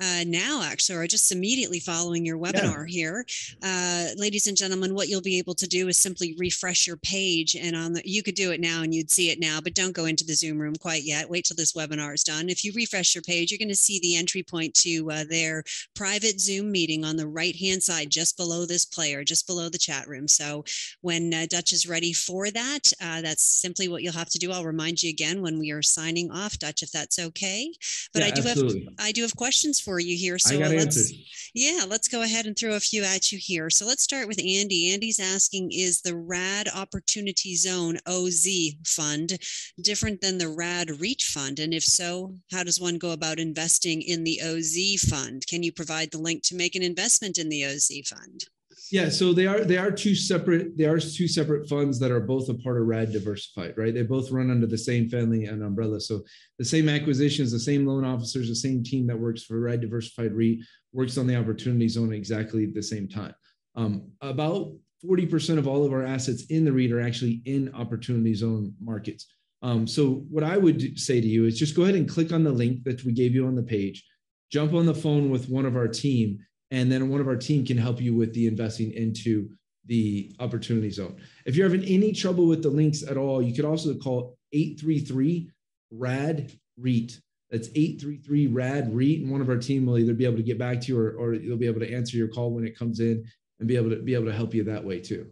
uh, 0.00 0.24
now, 0.26 0.62
actually, 0.64 0.96
or 0.96 1.06
just 1.06 1.32
immediately 1.32 1.80
following 1.80 2.24
your 2.24 2.38
webinar 2.38 2.84
yeah. 2.88 2.92
here. 2.92 3.26
Uh, 3.62 4.08
ladies 4.16 4.46
and 4.46 4.56
gentlemen, 4.56 4.94
what 4.94 5.08
you'll 5.08 5.20
be 5.20 5.38
able 5.38 5.54
to 5.54 5.66
do 5.66 5.88
is 5.88 5.96
simply 5.96 6.34
refresh 6.38 6.86
your 6.86 6.96
page. 6.96 7.54
And 7.54 7.76
on 7.76 7.92
the, 7.92 8.02
you 8.04 8.22
could 8.22 8.34
do 8.34 8.50
it 8.50 8.60
now 8.60 8.82
and 8.82 8.94
you'd 8.94 9.10
see 9.10 9.30
it 9.30 9.38
now, 9.40 9.60
but 9.62 9.74
don't 9.74 9.92
go 9.94 10.06
into 10.06 10.24
the 10.24 10.34
Zoom 10.34 10.58
room 10.58 10.74
quite 10.76 11.04
yet. 11.04 11.30
Wait 11.30 11.44
till 11.44 11.56
this 11.56 11.72
webinar 11.74 12.14
is 12.14 12.24
done. 12.24 12.48
If 12.48 12.64
you 12.64 12.72
refresh 12.74 13.14
your 13.14 13.22
page, 13.22 13.50
you're 13.50 13.58
going 13.58 13.68
to 13.68 13.76
see 13.76 14.00
the 14.00 14.16
entry 14.16 14.42
point 14.42 14.74
to 14.76 15.10
uh, 15.10 15.24
their 15.28 15.62
private 15.94 16.40
Zoom 16.40 16.72
meeting 16.72 17.04
on 17.04 17.16
the 17.16 17.28
right 17.28 17.54
hand 17.56 17.82
side, 17.82 18.10
just 18.10 18.36
below 18.36 18.66
this 18.66 18.84
player, 18.84 19.22
just 19.22 19.46
below 19.46 19.68
the 19.68 19.78
chat 19.78 20.08
room. 20.08 20.26
So 20.26 20.64
when 21.02 21.32
uh, 21.32 21.46
Dutch 21.48 21.72
is 21.72 21.88
ready 21.88 22.12
for 22.12 22.50
that, 22.50 22.92
uh, 23.00 23.20
that's 23.20 23.44
simply 23.44 23.88
what 23.88 24.02
you'll 24.02 24.12
have 24.12 24.30
to 24.30 24.38
do. 24.38 24.50
I'll 24.50 24.64
remind 24.64 25.02
you 25.02 25.10
again 25.10 25.40
when 25.42 25.58
we 25.58 25.70
are 25.70 25.82
signing 25.82 26.30
off, 26.30 26.58
Dutch, 26.58 26.82
if 26.82 26.90
that's 26.90 27.18
okay. 27.18 27.72
But 28.12 28.22
yeah, 28.22 28.28
I 28.28 28.30
do 28.30 28.48
absolutely. 28.48 28.84
have 28.84 28.94
I 28.98 29.12
do 29.12 29.22
have 29.22 29.36
questions 29.36 29.80
for 29.84 30.00
you 30.00 30.16
here. 30.16 30.38
So 30.38 30.56
let's 30.56 30.72
answers. 30.72 31.12
yeah, 31.54 31.84
let's 31.88 32.08
go 32.08 32.22
ahead 32.22 32.46
and 32.46 32.56
throw 32.56 32.74
a 32.74 32.80
few 32.80 33.04
at 33.04 33.30
you 33.30 33.38
here. 33.38 33.70
So 33.70 33.86
let's 33.86 34.02
start 34.02 34.26
with 34.26 34.38
Andy. 34.38 34.92
Andy's 34.92 35.20
asking, 35.20 35.72
is 35.72 36.00
the 36.00 36.16
RAD 36.16 36.68
Opportunity 36.74 37.54
Zone 37.56 37.98
OZ 38.06 38.46
fund 38.86 39.38
different 39.80 40.20
than 40.20 40.38
the 40.38 40.48
RAD 40.48 41.00
REIT 41.00 41.22
fund? 41.22 41.58
And 41.58 41.74
if 41.74 41.84
so, 41.84 42.34
how 42.50 42.64
does 42.64 42.80
one 42.80 42.98
go 42.98 43.12
about 43.12 43.38
investing 43.38 44.02
in 44.02 44.24
the 44.24 44.40
OZ 44.42 45.02
fund? 45.08 45.46
Can 45.46 45.62
you 45.62 45.72
provide 45.72 46.10
the 46.10 46.18
link 46.18 46.42
to 46.44 46.56
make 46.56 46.74
an 46.74 46.82
investment 46.82 47.38
in 47.38 47.48
the 47.48 47.64
OZ 47.64 47.90
fund? 48.06 48.46
Yeah, 48.90 49.08
so 49.08 49.32
they 49.32 49.46
are 49.46 49.64
they 49.64 49.78
are 49.78 49.90
two 49.90 50.14
separate 50.14 50.76
they 50.76 50.84
are 50.84 50.98
two 50.98 51.28
separate 51.28 51.68
funds 51.68 51.98
that 52.00 52.10
are 52.10 52.20
both 52.20 52.48
a 52.48 52.54
part 52.54 52.80
of 52.80 52.86
RAD 52.86 53.12
Diversified, 53.12 53.74
right? 53.76 53.94
They 53.94 54.02
both 54.02 54.30
run 54.30 54.50
under 54.50 54.66
the 54.66 54.78
same 54.78 55.08
family 55.08 55.46
and 55.46 55.62
umbrella. 55.62 56.00
So 56.00 56.22
the 56.58 56.64
same 56.64 56.88
acquisitions, 56.88 57.50
the 57.50 57.58
same 57.58 57.86
loan 57.86 58.04
officers, 58.04 58.48
the 58.48 58.54
same 58.54 58.82
team 58.82 59.06
that 59.06 59.18
works 59.18 59.42
for 59.42 59.58
RAD 59.60 59.80
Diversified 59.80 60.32
REIT 60.32 60.58
works 60.92 61.18
on 61.18 61.26
the 61.26 61.36
Opportunity 61.36 61.88
Zone 61.88 62.12
exactly 62.12 62.64
at 62.64 62.74
the 62.74 62.82
same 62.82 63.08
time. 63.08 63.34
Um, 63.74 64.10
about 64.20 64.72
40% 65.04 65.58
of 65.58 65.66
all 65.66 65.84
of 65.84 65.92
our 65.92 66.04
assets 66.04 66.44
in 66.46 66.64
the 66.64 66.72
REIT 66.72 66.92
are 66.92 67.00
actually 67.00 67.42
in 67.44 67.74
Opportunity 67.74 68.34
Zone 68.34 68.74
markets. 68.80 69.26
Um, 69.62 69.86
so 69.86 70.24
what 70.30 70.44
I 70.44 70.56
would 70.56 70.98
say 70.98 71.20
to 71.20 71.26
you 71.26 71.46
is 71.46 71.58
just 71.58 71.74
go 71.74 71.82
ahead 71.82 71.94
and 71.94 72.08
click 72.08 72.32
on 72.32 72.44
the 72.44 72.52
link 72.52 72.84
that 72.84 73.04
we 73.04 73.12
gave 73.12 73.34
you 73.34 73.46
on 73.46 73.54
the 73.54 73.62
page, 73.62 74.04
jump 74.52 74.74
on 74.74 74.86
the 74.86 74.94
phone 74.94 75.30
with 75.30 75.48
one 75.48 75.64
of 75.64 75.74
our 75.74 75.88
team, 75.88 76.38
and 76.74 76.90
then 76.90 77.08
one 77.08 77.20
of 77.20 77.28
our 77.28 77.36
team 77.36 77.64
can 77.64 77.78
help 77.78 78.00
you 78.00 78.14
with 78.14 78.34
the 78.34 78.48
investing 78.48 78.92
into 78.92 79.48
the 79.86 80.34
opportunity 80.40 80.90
zone. 80.90 81.16
If 81.46 81.54
you're 81.54 81.68
having 81.68 81.86
any 81.86 82.12
trouble 82.12 82.46
with 82.46 82.62
the 82.62 82.70
links 82.70 83.02
at 83.02 83.16
all, 83.16 83.40
you 83.40 83.54
could 83.54 83.64
also 83.64 83.94
call 83.94 84.36
833 84.52 85.50
RAD 85.92 86.52
REIT. 86.76 87.20
That's 87.50 87.68
833 87.68 88.48
RAD 88.48 88.92
REIT. 88.92 89.20
And 89.20 89.30
one 89.30 89.40
of 89.40 89.48
our 89.48 89.56
team 89.56 89.86
will 89.86 89.98
either 89.98 90.14
be 90.14 90.24
able 90.24 90.38
to 90.38 90.42
get 90.42 90.58
back 90.58 90.80
to 90.80 90.88
you 90.88 90.98
or, 90.98 91.10
or 91.12 91.34
you'll 91.34 91.56
be 91.56 91.66
able 91.66 91.80
to 91.80 91.94
answer 91.94 92.16
your 92.16 92.28
call 92.28 92.50
when 92.50 92.66
it 92.66 92.76
comes 92.76 92.98
in 92.98 93.24
and 93.60 93.68
be 93.68 93.76
able 93.76 93.90
to 93.90 94.02
be 94.02 94.14
able 94.14 94.26
to 94.26 94.32
help 94.32 94.52
you 94.52 94.64
that 94.64 94.84
way 94.84 94.98
too. 94.98 95.30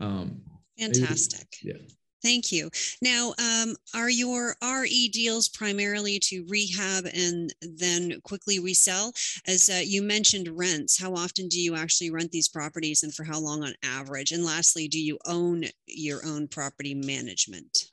Um, 0.00 0.40
Fantastic. 0.78 1.48
Maybe, 1.62 1.78
yeah. 1.78 1.86
Thank 2.22 2.50
you. 2.50 2.70
Now, 3.00 3.34
um, 3.38 3.76
are 3.94 4.10
your 4.10 4.56
RE 4.62 5.08
deals 5.08 5.48
primarily 5.48 6.18
to 6.24 6.44
rehab 6.48 7.06
and 7.14 7.54
then 7.60 8.20
quickly 8.24 8.58
resell? 8.58 9.12
As 9.46 9.70
uh, 9.70 9.80
you 9.84 10.02
mentioned 10.02 10.48
rents, 10.52 11.00
how 11.00 11.14
often 11.14 11.48
do 11.48 11.60
you 11.60 11.76
actually 11.76 12.10
rent 12.10 12.32
these 12.32 12.48
properties 12.48 13.02
and 13.02 13.14
for 13.14 13.24
how 13.24 13.38
long 13.38 13.62
on 13.62 13.74
average? 13.84 14.32
And 14.32 14.44
lastly, 14.44 14.88
do 14.88 15.00
you 15.00 15.18
own 15.26 15.64
your 15.86 16.24
own 16.26 16.48
property 16.48 16.94
management? 16.94 17.90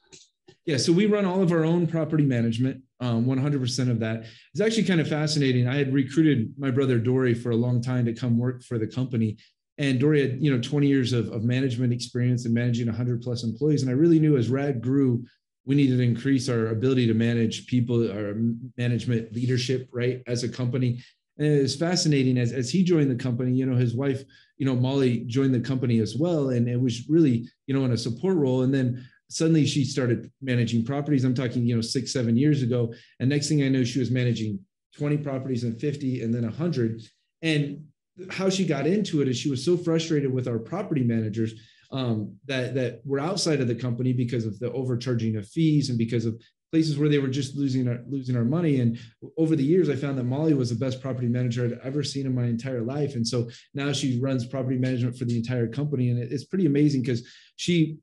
Yeah, 0.66 0.78
so 0.78 0.92
we 0.92 1.06
run 1.06 1.26
all 1.26 1.44
of 1.44 1.52
our 1.52 1.64
own 1.64 1.86
property 1.86 2.26
management. 2.26 2.82
Um, 3.00 3.26
100% 3.26 3.92
of 3.92 4.00
that. 4.00 4.26
It's 4.54 4.62
actually 4.62 4.86
kind 4.86 5.02
of 5.02 5.08
fascinating. 5.08 5.68
I 5.68 5.76
had 5.76 5.94
recruited 5.94 6.54
my 6.58 6.72
brother 6.72 6.98
Dory 6.98 7.34
for 7.34 7.52
a 7.52 7.56
long 7.56 7.82
time 7.82 8.06
to 8.06 8.14
come 8.14 8.38
work 8.38 8.64
for 8.64 8.80
the 8.80 8.88
company 8.88 9.38
and 9.78 10.00
Dory 10.00 10.22
had, 10.22 10.42
you 10.42 10.52
know, 10.52 10.62
20 10.62 10.88
years 10.88 11.12
of, 11.12 11.30
of 11.32 11.44
management 11.44 11.92
experience 11.92 12.46
and 12.46 12.54
managing 12.54 12.88
100 12.88 13.22
plus 13.22 13.44
employees. 13.44 13.82
And 13.82 13.92
I 13.92 13.94
really 13.94 14.20
knew 14.20 14.38
as 14.38 14.50
RAD 14.50 14.82
grew, 14.82 15.26
we 15.66 15.76
needed 15.76 15.98
to 15.98 16.04
increase 16.04 16.48
our 16.48 16.68
ability 16.68 17.08
to 17.08 17.14
manage 17.14 17.68
people, 17.68 18.10
our 18.10 18.36
management 18.78 19.34
leadership, 19.34 19.90
right, 19.92 20.22
as 20.28 20.44
a 20.44 20.50
company. 20.50 21.02
And 21.38 21.48
it 21.48 21.62
was 21.62 21.76
fascinating 21.76 22.38
as, 22.38 22.54
as 22.54 22.70
he 22.70 22.84
joined 22.84 23.12
the 23.12 23.22
company, 23.22 23.52
you 23.52 23.66
know, 23.66 23.76
his 23.76 23.96
wife, 23.96 24.24
you 24.58 24.66
know, 24.66 24.76
Molly 24.76 25.26
joined 25.26 25.54
the 25.54 25.60
company 25.60 26.00
as 26.00 26.16
well. 26.16 26.50
And 26.50 26.70
it 26.70 26.80
was 26.80 27.10
really, 27.10 27.50
you 27.68 27.74
know, 27.78 27.84
in 27.84 27.92
a 27.92 27.98
support 27.98 28.38
role. 28.38 28.62
And 28.62 28.74
then 28.74 29.06
suddenly 29.30 29.66
she 29.66 29.84
started 29.84 30.32
managing 30.42 30.86
properties. 30.86 31.26
I'm 31.26 31.34
talking, 31.34 31.66
you 31.66 31.76
know, 31.76 31.82
six, 31.82 32.14
seven 32.14 32.38
years 32.38 32.62
ago. 32.62 32.94
And 33.20 33.30
next 33.30 33.50
thing 33.50 33.64
I 33.64 33.70
know, 33.70 33.84
she 33.84 34.00
was 34.00 34.12
managing 34.12 34.60
20 34.98 35.18
properties 35.18 35.64
and 35.64 35.78
50 35.80 36.22
and 36.22 36.34
then 36.34 36.44
100. 36.44 37.02
And 37.42 37.86
how 38.30 38.50
she 38.50 38.66
got 38.66 38.88
into 38.88 39.22
it 39.22 39.28
is 39.28 39.38
she 39.38 39.50
was 39.50 39.64
so 39.64 39.76
frustrated 39.78 40.34
with 40.34 40.48
our 40.48 40.60
property 40.60 41.04
managers 41.04 41.54
um, 41.92 42.36
that 42.46 42.74
that 42.76 43.02
were 43.06 43.20
outside 43.20 43.62
of 43.62 43.68
the 43.68 43.76
company 43.76 44.14
because 44.14 44.46
of 44.46 44.58
the 44.60 44.72
overcharging 44.72 45.36
of 45.36 45.48
fees 45.48 45.90
and 45.90 45.98
because 45.98 46.26
of 46.26 46.42
places 46.72 46.98
where 46.98 47.10
they 47.10 47.20
were 47.20 47.28
just 47.28 47.56
losing 47.56 47.88
our 47.88 48.00
losing 48.08 48.36
our 48.36 48.44
money. 48.44 48.80
And 48.80 48.98
over 49.38 49.56
the 49.56 49.64
years, 49.64 49.90
I 49.90 49.96
found 49.96 50.18
that 50.18 50.24
Molly 50.24 50.54
was 50.54 50.70
the 50.70 50.76
best 50.76 51.02
property 51.02 51.28
manager 51.28 51.66
I'd 51.66 51.80
ever 51.86 52.04
seen 52.04 52.26
in 52.26 52.36
my 52.36 52.46
entire 52.46 52.82
life. 52.82 53.16
And 53.16 53.28
so 53.28 53.50
now 53.74 53.92
she 53.92 54.20
runs 54.20 54.46
property 54.46 54.78
management 54.78 55.18
for 55.18 55.26
the 55.26 55.38
entire 55.38 55.68
company, 55.68 56.10
and 56.10 56.20
it's 56.20 56.46
pretty 56.46 56.66
amazing 56.66 57.02
because 57.02 57.28
she 57.56 57.98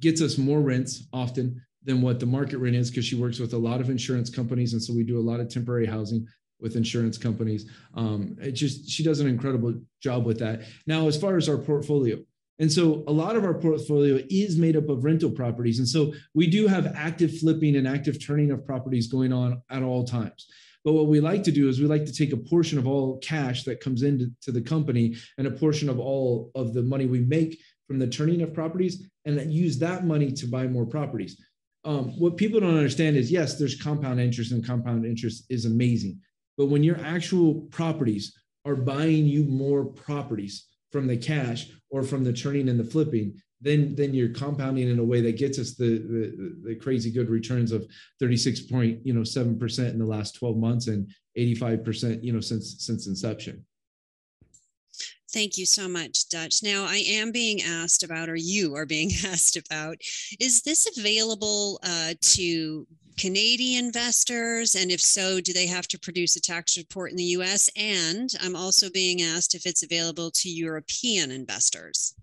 gets 0.00 0.20
us 0.20 0.38
more 0.38 0.60
rents 0.60 1.06
often 1.12 1.60
than 1.84 2.02
what 2.02 2.20
the 2.20 2.26
market 2.26 2.58
rent 2.58 2.76
is 2.76 2.90
because 2.90 3.04
she 3.04 3.16
works 3.16 3.38
with 3.38 3.54
a 3.54 3.58
lot 3.58 3.80
of 3.80 3.88
insurance 3.88 4.30
companies 4.30 4.72
and 4.72 4.82
so 4.82 4.92
we 4.92 5.02
do 5.02 5.18
a 5.18 5.28
lot 5.30 5.40
of 5.40 5.48
temporary 5.48 5.86
housing 5.86 6.26
with 6.60 6.76
insurance 6.76 7.18
companies. 7.18 7.70
Um, 7.94 8.36
it 8.40 8.52
just 8.52 8.88
she 8.88 9.02
does 9.02 9.20
an 9.20 9.28
incredible 9.28 9.74
job 10.02 10.26
with 10.26 10.38
that. 10.40 10.62
Now, 10.86 11.06
as 11.08 11.20
far 11.20 11.36
as 11.36 11.48
our 11.48 11.58
portfolio, 11.58 12.18
and 12.58 12.72
so 12.72 13.04
a 13.06 13.12
lot 13.12 13.36
of 13.36 13.44
our 13.44 13.54
portfolio 13.54 14.20
is 14.28 14.58
made 14.58 14.76
up 14.76 14.88
of 14.88 15.04
rental 15.04 15.30
properties, 15.30 15.78
and 15.78 15.88
so 15.88 16.12
we 16.34 16.46
do 16.46 16.66
have 16.66 16.92
active 16.94 17.38
flipping 17.38 17.76
and 17.76 17.86
active 17.86 18.24
turning 18.24 18.50
of 18.50 18.66
properties 18.66 19.06
going 19.06 19.32
on 19.32 19.62
at 19.70 19.82
all 19.82 20.04
times. 20.04 20.46
But 20.84 20.92
what 20.92 21.06
we 21.06 21.20
like 21.20 21.42
to 21.44 21.52
do 21.52 21.68
is 21.68 21.80
we 21.80 21.86
like 21.86 22.06
to 22.06 22.12
take 22.12 22.32
a 22.32 22.36
portion 22.36 22.78
of 22.78 22.86
all 22.86 23.18
cash 23.18 23.64
that 23.64 23.80
comes 23.80 24.02
into 24.02 24.30
to 24.42 24.52
the 24.52 24.60
company 24.60 25.16
and 25.36 25.46
a 25.46 25.50
portion 25.50 25.88
of 25.88 25.98
all 25.98 26.50
of 26.54 26.72
the 26.72 26.82
money 26.82 27.06
we 27.06 27.20
make 27.20 27.58
from 27.86 27.98
the 27.98 28.06
turning 28.06 28.42
of 28.42 28.54
properties 28.54 29.08
and 29.24 29.36
then 29.36 29.50
use 29.50 29.78
that 29.78 30.06
money 30.06 30.32
to 30.32 30.46
buy 30.46 30.66
more 30.66 30.86
properties. 30.86 31.40
Um, 31.84 32.18
what 32.18 32.36
people 32.36 32.60
don't 32.60 32.76
understand 32.76 33.16
is 33.16 33.30
yes, 33.30 33.58
there's 33.58 33.80
compound 33.80 34.20
interest, 34.20 34.52
and 34.52 34.64
compound 34.64 35.04
interest 35.04 35.44
is 35.48 35.64
amazing. 35.64 36.20
But 36.58 36.66
when 36.66 36.82
your 36.82 36.98
actual 36.98 37.54
properties 37.70 38.36
are 38.66 38.76
buying 38.76 39.24
you 39.26 39.44
more 39.44 39.84
properties 39.84 40.66
from 40.92 41.06
the 41.06 41.16
cash 41.16 41.70
or 41.90 42.02
from 42.02 42.24
the 42.24 42.32
turning 42.32 42.68
and 42.68 42.78
the 42.78 42.84
flipping, 42.84 43.40
then 43.60 43.94
then 43.94 44.12
you're 44.12 44.28
compounding 44.28 44.88
in 44.88 44.98
a 44.98 45.04
way 45.04 45.20
that 45.20 45.38
gets 45.38 45.58
us 45.58 45.74
the 45.74 45.98
the, 45.98 46.56
the 46.64 46.74
crazy 46.74 47.10
good 47.10 47.30
returns 47.30 47.72
of 47.72 47.88
36 48.20 48.62
point 48.62 49.00
you 49.04 49.12
know 49.12 49.24
seven 49.24 49.58
percent 49.58 49.88
in 49.88 49.98
the 49.98 50.06
last 50.06 50.36
12 50.36 50.56
months 50.56 50.86
and 50.86 51.10
85 51.34 51.84
percent 51.84 52.24
you 52.24 52.32
know 52.32 52.40
since 52.40 52.84
since 52.84 53.06
inception. 53.06 53.64
Thank 55.30 55.58
you 55.58 55.66
so 55.66 55.88
much, 55.88 56.30
Dutch. 56.30 56.62
Now, 56.62 56.86
I 56.88 57.02
am 57.06 57.32
being 57.32 57.60
asked 57.60 58.02
about, 58.02 58.30
or 58.30 58.36
you 58.36 58.74
are 58.76 58.86
being 58.86 59.10
asked 59.26 59.56
about, 59.56 59.98
is 60.40 60.62
this 60.62 60.88
available 60.96 61.80
uh, 61.82 62.14
to 62.18 62.86
Canadian 63.18 63.86
investors? 63.86 64.74
And 64.74 64.90
if 64.90 65.00
so, 65.00 65.40
do 65.40 65.52
they 65.52 65.66
have 65.66 65.88
to 65.88 65.98
produce 65.98 66.36
a 66.36 66.40
tax 66.40 66.76
report 66.78 67.10
in 67.10 67.16
the 67.16 67.24
US? 67.24 67.68
And 67.76 68.30
I'm 68.40 68.56
also 68.56 68.90
being 68.90 69.22
asked 69.22 69.54
if 69.54 69.66
it's 69.66 69.82
available 69.82 70.30
to 70.36 70.48
European 70.48 71.30
investors. 71.30 72.14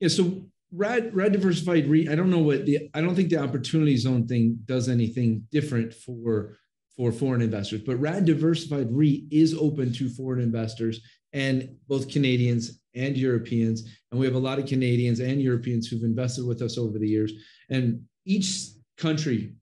Yeah, 0.00 0.08
so 0.08 0.42
Rad, 0.72 1.14
Rad 1.14 1.32
Diversified 1.32 1.88
REIT, 1.88 2.08
I 2.08 2.14
don't 2.14 2.30
know 2.30 2.38
what 2.38 2.66
the, 2.66 2.88
I 2.94 3.00
don't 3.00 3.14
think 3.14 3.30
the 3.30 3.42
opportunity 3.42 3.96
zone 3.96 4.26
thing 4.26 4.58
does 4.64 4.88
anything 4.88 5.44
different 5.50 5.92
for, 5.92 6.56
for 6.96 7.10
foreign 7.10 7.42
investors, 7.42 7.82
but 7.82 7.96
Rad 7.96 8.24
Diversified 8.24 8.88
REIT 8.90 9.24
is 9.30 9.54
open 9.54 9.92
to 9.94 10.08
foreign 10.10 10.40
investors 10.40 11.00
and 11.32 11.76
both 11.88 12.10
Canadians 12.10 12.80
and 12.94 13.16
Europeans. 13.16 13.82
And 14.10 14.20
we 14.20 14.26
have 14.26 14.34
a 14.34 14.38
lot 14.38 14.58
of 14.58 14.66
Canadians 14.66 15.20
and 15.20 15.40
Europeans 15.40 15.88
who've 15.88 16.02
invested 16.02 16.46
with 16.46 16.62
us 16.62 16.78
over 16.78 16.98
the 16.98 17.08
years. 17.08 17.32
And 17.70 18.02
each 18.24 18.68
country 18.96 19.54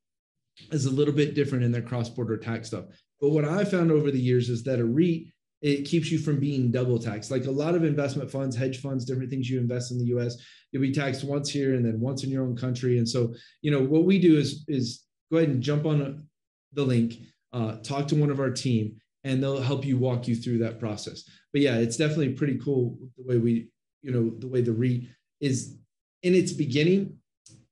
is 0.70 0.86
a 0.86 0.90
little 0.90 1.14
bit 1.14 1.34
different 1.34 1.64
in 1.64 1.72
their 1.72 1.82
cross-border 1.82 2.36
tax 2.36 2.68
stuff. 2.68 2.86
But 3.20 3.30
what 3.30 3.44
I 3.44 3.64
found 3.64 3.90
over 3.90 4.10
the 4.10 4.20
years 4.20 4.48
is 4.48 4.62
that 4.64 4.80
a 4.80 4.84
REIT 4.84 5.28
it 5.62 5.84
keeps 5.84 6.10
you 6.10 6.18
from 6.18 6.38
being 6.38 6.70
double 6.70 6.98
taxed. 6.98 7.30
Like 7.30 7.46
a 7.46 7.50
lot 7.50 7.74
of 7.74 7.82
investment 7.82 8.30
funds, 8.30 8.54
hedge 8.54 8.80
funds, 8.80 9.04
different 9.04 9.30
things 9.30 9.48
you 9.48 9.58
invest 9.58 9.90
in 9.90 9.98
the 9.98 10.04
US, 10.16 10.36
you'll 10.70 10.82
be 10.82 10.92
taxed 10.92 11.24
once 11.24 11.50
here 11.50 11.74
and 11.74 11.84
then 11.84 11.98
once 11.98 12.24
in 12.24 12.30
your 12.30 12.44
own 12.44 12.56
country. 12.56 12.98
And 12.98 13.08
so, 13.08 13.34
you 13.62 13.70
know, 13.70 13.80
what 13.80 14.04
we 14.04 14.18
do 14.18 14.36
is 14.38 14.64
is 14.68 15.04
go 15.30 15.38
ahead 15.38 15.48
and 15.48 15.62
jump 15.62 15.86
on 15.86 16.26
the 16.72 16.84
link, 16.84 17.14
uh, 17.52 17.76
talk 17.78 18.06
to 18.08 18.14
one 18.14 18.30
of 18.30 18.38
our 18.38 18.50
team, 18.50 18.96
and 19.24 19.42
they'll 19.42 19.60
help 19.60 19.84
you 19.84 19.96
walk 19.96 20.28
you 20.28 20.36
through 20.36 20.58
that 20.58 20.78
process. 20.78 21.24
But 21.52 21.62
yeah, 21.62 21.76
it's 21.78 21.96
definitely 21.96 22.34
pretty 22.34 22.58
cool 22.58 22.98
the 23.16 23.24
way 23.24 23.38
we, 23.38 23.68
you 24.02 24.12
know, 24.12 24.30
the 24.38 24.48
way 24.48 24.60
the 24.60 24.72
REIT 24.72 25.04
is 25.40 25.76
in 26.22 26.34
its 26.34 26.52
beginning. 26.52 27.16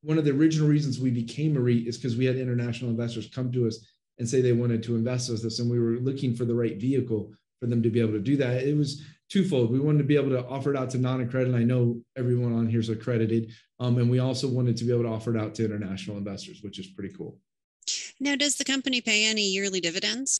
One 0.05 0.19
of 0.19 0.25
the 0.25 0.31
original 0.31 0.67
reasons 0.67 0.99
we 0.99 1.09
became 1.09 1.57
a 1.57 1.59
REIT 1.59 1.87
is 1.87 1.97
because 1.97 2.15
we 2.15 2.25
had 2.25 2.35
international 2.35 2.91
investors 2.91 3.27
come 3.33 3.51
to 3.51 3.65
us 3.65 3.79
and 4.19 4.29
say 4.29 4.39
they 4.39 4.53
wanted 4.53 4.83
to 4.83 4.95
invest 4.95 5.31
with 5.31 5.43
us 5.43 5.57
and 5.57 5.69
we 5.69 5.79
were 5.79 5.97
looking 5.97 6.35
for 6.35 6.45
the 6.45 6.53
right 6.53 6.77
vehicle 6.77 7.33
for 7.59 7.65
them 7.65 7.81
to 7.81 7.89
be 7.89 7.99
able 7.99 8.11
to 8.11 8.19
do 8.19 8.37
that. 8.37 8.61
It 8.63 8.77
was 8.77 9.01
twofold. 9.29 9.71
We 9.71 9.79
wanted 9.79 9.97
to 9.97 10.03
be 10.03 10.15
able 10.15 10.29
to 10.29 10.45
offer 10.45 10.71
it 10.71 10.77
out 10.77 10.91
to 10.91 10.99
non-accredited 10.99 11.55
i 11.55 11.63
know 11.63 11.99
everyone 12.15 12.53
on 12.53 12.67
here 12.67 12.79
is 12.79 12.89
accredited 12.89 13.51
um, 13.79 13.97
and 13.97 14.07
we 14.07 14.19
also 14.19 14.47
wanted 14.47 14.77
to 14.77 14.85
be 14.85 14.91
able 14.91 15.03
to 15.03 15.09
offer 15.09 15.35
it 15.35 15.41
out 15.41 15.55
to 15.55 15.65
international 15.65 16.17
investors 16.17 16.59
which 16.61 16.77
is 16.77 16.87
pretty 16.87 17.13
cool. 17.15 17.39
Now 18.19 18.35
does 18.35 18.57
the 18.57 18.63
company 18.63 19.01
pay 19.01 19.25
any 19.25 19.41
yearly 19.41 19.81
dividends 19.81 20.39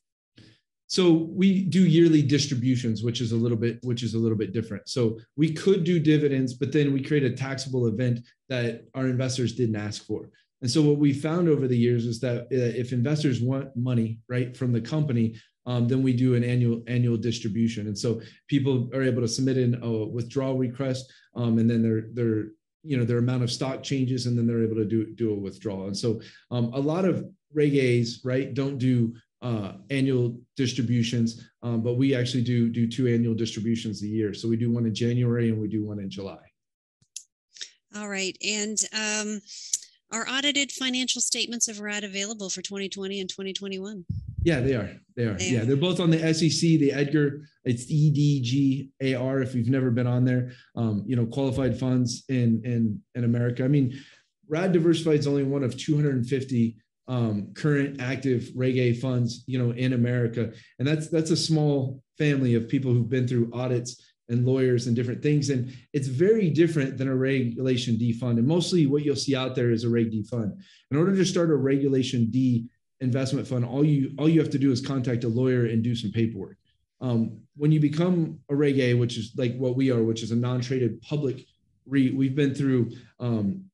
so 0.95 1.11
we 1.11 1.65
do 1.65 1.85
yearly 1.85 2.21
distributions 2.21 3.03
which 3.03 3.19
is 3.19 3.33
a 3.33 3.35
little 3.35 3.57
bit 3.57 3.79
which 3.83 4.01
is 4.01 4.13
a 4.13 4.17
little 4.17 4.37
bit 4.37 4.53
different. 4.53 4.87
So 4.87 5.19
we 5.35 5.51
could 5.51 5.83
do 5.83 5.99
dividends 5.99 6.53
but 6.53 6.71
then 6.71 6.93
we 6.93 7.03
create 7.03 7.25
a 7.25 7.35
taxable 7.35 7.87
event 7.87 8.19
that 8.47 8.85
our 8.93 9.07
investors 9.07 9.55
didn't 9.55 9.75
ask 9.75 10.05
for. 10.05 10.29
And 10.61 10.71
so 10.71 10.81
what 10.81 10.97
we 10.97 11.11
found 11.11 11.49
over 11.49 11.67
the 11.67 11.77
years 11.77 12.05
is 12.05 12.21
that 12.21 12.43
uh, 12.43 12.79
if 12.81 12.93
investors 12.93 13.41
want 13.41 13.75
money 13.75 14.19
right 14.29 14.55
from 14.55 14.71
the 14.71 14.79
company 14.79 15.35
um, 15.65 15.89
then 15.89 16.01
we 16.01 16.13
do 16.13 16.35
an 16.35 16.45
annual 16.45 16.81
annual 16.87 17.17
distribution. 17.17 17.87
And 17.87 17.97
so 17.97 18.21
people 18.47 18.89
are 18.93 19.03
able 19.03 19.21
to 19.21 19.27
submit 19.27 19.57
in 19.57 19.75
a 19.83 19.91
withdrawal 20.17 20.57
request 20.57 21.11
um, 21.35 21.57
and 21.59 21.69
then 21.69 21.81
their 21.83 22.03
their 22.13 22.35
you 22.83 22.95
know 22.95 23.03
their 23.03 23.17
amount 23.17 23.43
of 23.43 23.51
stock 23.51 23.83
changes 23.83 24.27
and 24.27 24.37
then 24.37 24.47
they're 24.47 24.63
able 24.63 24.81
to 24.83 24.85
do 24.85 25.13
do 25.13 25.33
a 25.33 25.41
withdrawal. 25.47 25.87
And 25.87 25.97
so 25.97 26.21
um, 26.51 26.71
a 26.73 26.79
lot 26.79 27.03
of 27.03 27.25
reg 27.53 28.05
right 28.23 28.53
don't 28.53 28.77
do 28.77 29.15
uh, 29.45 29.73
annual 29.91 30.35
distributions, 30.57 31.47
um, 31.61 31.81
but 31.81 31.97
we 31.97 32.15
actually 32.15 32.43
do 32.43 32.67
do 32.67 32.87
two 32.89 33.07
annual 33.07 33.35
distributions 33.35 34.01
a 34.01 34.07
year. 34.07 34.33
So 34.33 34.47
we 34.47 34.57
do 34.57 34.71
one 34.71 34.87
in 34.87 34.95
January 34.95 35.49
and 35.49 35.61
we 35.61 35.67
do 35.67 35.85
one 35.85 35.99
in 35.99 36.09
July. 36.09 36.39
All 37.95 38.09
right, 38.09 38.35
and 38.43 38.77
um, 38.91 39.39
are 40.11 40.27
audited 40.27 40.71
financial 40.71 41.21
statements 41.21 41.67
of 41.67 41.79
RAD 41.79 42.03
available 42.03 42.49
for 42.49 42.63
2020 42.63 43.21
and 43.21 43.29
2021? 43.29 44.05
Yeah, 44.43 44.61
they 44.61 44.73
are. 44.73 44.89
They 45.15 45.23
are. 45.25 45.33
They 45.35 45.51
yeah, 45.51 45.61
are. 45.61 45.65
they're 45.65 45.75
both 45.75 45.99
on 45.99 46.09
the 46.09 46.33
SEC, 46.33 46.79
the 46.79 46.91
Edgar. 46.91 47.41
It's 47.65 47.85
E 47.89 48.91
EDGAR. 48.99 49.41
If 49.43 49.53
you've 49.53 49.69
never 49.69 49.91
been 49.91 50.07
on 50.07 50.25
there, 50.25 50.53
um, 50.75 51.03
you 51.05 51.15
know, 51.15 51.27
qualified 51.27 51.79
funds 51.79 52.23
in 52.29 52.61
in 52.65 52.99
in 53.13 53.23
America. 53.23 53.63
I 53.63 53.67
mean, 53.67 53.95
Rad 54.49 54.71
Diversified 54.71 55.19
is 55.19 55.27
only 55.27 55.43
one 55.43 55.63
of 55.63 55.77
250 55.77 56.77
um, 57.07 57.53
current 57.53 58.01
active 58.01 58.49
Reg 58.55 58.77
A 58.77 58.93
funds, 58.93 59.43
you 59.47 59.59
know, 59.59 59.71
in 59.71 59.93
America, 59.93 60.51
and 60.79 60.87
that's 60.87 61.07
that's 61.09 61.31
a 61.31 61.37
small 61.37 62.01
family 62.17 62.55
of 62.55 62.69
people 62.69 62.91
who've 62.91 63.09
been 63.09 63.27
through 63.27 63.51
audits 63.53 64.01
and 64.29 64.45
lawyers 64.45 64.87
and 64.87 64.95
different 64.95 65.21
things, 65.21 65.49
and 65.49 65.71
it's 65.93 66.07
very 66.07 66.49
different 66.49 66.97
than 66.97 67.07
a 67.07 67.15
Regulation 67.15 67.97
D 67.97 68.11
fund. 68.13 68.39
And 68.39 68.47
mostly, 68.47 68.87
what 68.87 69.03
you'll 69.03 69.15
see 69.15 69.35
out 69.35 69.55
there 69.55 69.71
is 69.71 69.83
a 69.83 69.89
Reg 69.89 70.11
D 70.11 70.23
fund. 70.23 70.59
In 70.89 70.97
order 70.97 71.15
to 71.15 71.25
start 71.25 71.51
a 71.51 71.55
Regulation 71.55 72.31
D 72.31 72.67
investment 73.01 73.47
fund, 73.47 73.65
all 73.65 73.85
you 73.85 74.15
all 74.17 74.29
you 74.29 74.39
have 74.39 74.51
to 74.51 74.59
do 74.59 74.71
is 74.71 74.81
contact 74.81 75.23
a 75.25 75.27
lawyer 75.27 75.65
and 75.65 75.83
do 75.83 75.95
some 75.95 76.11
paperwork. 76.11 76.57
Um, 77.01 77.41
when 77.55 77.71
you 77.71 77.79
become 77.79 78.39
a 78.49 78.55
Reg 78.55 78.97
which 78.97 79.17
is 79.17 79.33
like 79.37 79.55
what 79.57 79.75
we 79.75 79.91
are, 79.91 80.01
which 80.01 80.23
is 80.23 80.31
a 80.31 80.35
non-traded 80.35 81.01
public 81.01 81.45
REIT, 81.85 82.15
we've 82.15 82.35
been 82.35 82.55
through 82.55 82.91
um, 83.19 83.65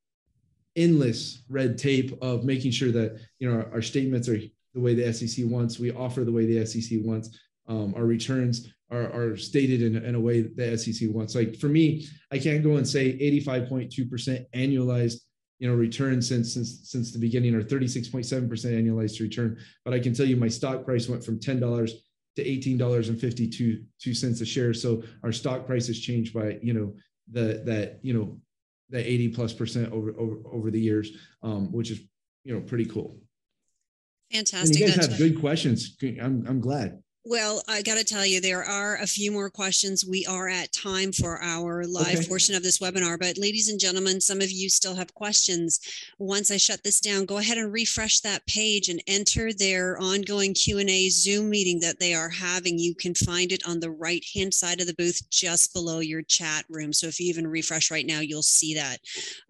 endless 0.76 1.44
red 1.50 1.78
tape 1.78 2.18
of 2.22 2.44
making 2.44 2.72
sure 2.72 2.92
that 2.92 3.20
you 3.40 3.50
know 3.50 3.58
our, 3.58 3.74
our, 3.74 3.82
statements 3.82 4.30
are 4.30 4.40
the 4.74 4.80
way 4.80 4.94
the 4.94 5.12
SEC 5.14 5.46
wants. 5.48 5.80
We 5.80 5.92
offer 5.92 6.24
the 6.24 6.32
way 6.32 6.46
the 6.46 6.66
SEC 6.66 7.00
wants. 7.04 7.38
Um, 7.68 7.94
our 7.96 8.06
returns 8.06 8.70
are, 8.90 9.12
are 9.14 9.38
stated 9.38 9.82
in, 9.82 9.96
in 10.04 10.16
a 10.16 10.20
way 10.20 10.42
that 10.42 10.56
the 10.56 10.78
SEC 10.78 11.10
wants. 11.12 11.36
Like 11.36 11.58
for 11.58 11.68
me, 11.68 12.08
I 12.32 12.38
can't 12.38 12.64
go 12.64 12.78
and 12.78 12.88
say 12.88 13.18
85.2% 13.18 14.46
annualized 14.56 15.22
you 15.62 15.68
know 15.68 15.76
return 15.76 16.22
since 16.22 16.54
since 16.54 16.90
since 16.90 17.14
the 17.14 17.20
beginning 17.20 17.54
or 17.54 17.62
36.7% 17.62 18.50
annualized 18.50 19.22
return. 19.22 19.58
But 19.86 19.94
I 19.94 20.00
can 20.00 20.14
tell 20.14 20.26
you 20.26 20.36
my 20.36 20.48
stock 20.48 20.84
price 20.84 21.08
went 21.08 21.24
from 21.24 21.40
ten 21.40 21.60
dollars 21.60 21.94
to 22.36 22.46
eighteen 22.46 22.78
dollars 22.80 23.10
and 23.10 23.22
fifty 23.22 23.48
two 23.48 23.84
two 24.00 24.16
cents 24.16 24.42
a 24.42 24.46
share. 24.46 24.74
So 24.74 25.04
our 25.24 25.32
stock 25.32 25.68
price 25.68 25.86
has 25.88 26.00
changed 26.00 26.34
by 26.34 26.58
you 26.64 26.74
know 26.74 26.96
the 27.32 27.62
that 27.66 28.00
you 28.02 28.14
know 28.14 28.40
that 28.92 29.10
80 29.10 29.30
plus 29.30 29.54
percent 29.54 29.92
over 29.92 30.12
over 30.18 30.38
over 30.52 30.72
the 30.72 30.80
years, 30.80 31.12
um, 31.44 31.72
which 31.72 31.92
is 31.92 32.02
you 32.44 32.54
know 32.54 32.62
pretty 32.62 32.86
cool. 32.86 33.18
And 34.34 34.48
Fantastic. 34.48 34.80
you 34.80 34.88
guys 34.88 35.08
have 35.08 35.18
good 35.18 35.40
questions. 35.40 35.98
I'm 36.02 36.46
I'm 36.48 36.62
glad. 36.62 37.02
Well, 37.24 37.62
I 37.68 37.84
got 37.84 38.00
to 38.00 38.04
tell 38.04 38.26
you, 38.26 38.42
there 38.42 38.64
are 38.64 38.98
a 38.98 39.06
few 39.06 39.32
more 39.32 39.52
questions. 39.52 40.04
We 40.04 40.26
are 40.26 40.50
at 40.50 40.74
time 40.74 41.12
for 41.12 41.40
our 41.40 41.86
live 41.86 42.18
Okay. 42.18 42.28
portion 42.28 42.56
of 42.56 42.64
this 42.64 42.80
webinar, 42.80 43.20
but 43.20 43.38
ladies 43.38 43.70
and 43.70 43.80
gentlemen, 43.80 44.20
some 44.20 44.42
of 44.42 44.50
you 44.50 44.72
still 44.72 44.96
have 44.96 45.14
questions. 45.14 45.80
Once 46.18 46.50
I 46.50 46.58
shut 46.58 46.84
this 46.84 47.00
down, 47.00 47.26
go 47.26 47.38
ahead 47.38 47.60
and 47.60 47.72
refresh 47.72 48.22
that 48.22 48.48
page 48.48 48.90
and 48.90 49.04
enter 49.06 49.54
their 49.54 50.00
ongoing 50.00 50.56
Q 50.56 50.80
and 50.80 50.90
A 50.90 51.10
Zoom 51.10 51.52
meeting 51.52 51.80
that 51.82 52.00
they 52.00 52.16
are 52.16 52.30
having. 52.30 52.80
You 52.80 52.96
can 52.96 53.14
find 53.14 53.52
it 53.52 53.68
on 53.68 53.80
the 53.80 53.92
right 53.92 54.26
hand 54.34 54.52
side 54.52 54.82
of 54.82 54.88
the 54.88 54.96
booth, 54.96 55.22
just 55.30 55.74
below 55.74 56.00
your 56.00 56.24
chat 56.24 56.66
room. 56.70 56.92
So 56.92 57.06
if 57.06 57.20
you 57.20 57.28
even 57.28 57.46
refresh 57.46 57.92
right 57.92 58.06
now, 58.08 58.22
you'll 58.22 58.42
see 58.42 58.74
that. 58.74 58.98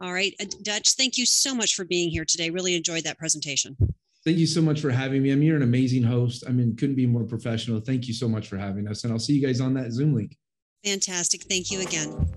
All 0.02 0.12
right, 0.12 0.36
Dutch, 0.62 0.96
thank 0.96 1.18
you 1.18 1.26
so 1.26 1.56
much 1.56 1.76
for 1.76 1.86
being 1.86 2.10
here 2.10 2.26
today. 2.26 2.50
Really 2.50 2.76
enjoyed 2.76 3.06
that 3.06 3.18
presentation. 3.18 3.78
Thank 4.24 4.38
you 4.38 4.46
so 4.46 4.62
much 4.62 4.82
for 4.82 4.92
having 4.92 5.24
me. 5.24 5.32
I 5.32 5.36
mean, 5.36 5.48
you're 5.48 5.56
an 5.56 5.64
amazing 5.64 6.04
host. 6.04 6.44
I 6.48 6.52
mean, 6.52 6.76
couldn't 6.76 6.96
be 6.96 7.08
more 7.08 7.24
professional. 7.24 7.80
Thank 7.80 8.08
you 8.08 8.14
so 8.14 8.28
much 8.28 8.48
for 8.48 8.58
having 8.58 8.88
us, 8.88 9.04
and 9.04 9.12
I'll 9.12 9.18
see 9.20 9.34
you 9.34 9.44
guys 9.46 9.60
on 9.62 9.74
that 9.76 9.92
Zoom 9.92 10.14
link. 10.14 10.38
Fantastic. 10.84 11.44
Thank 11.44 11.72
you 11.72 11.82
again. 11.82 12.28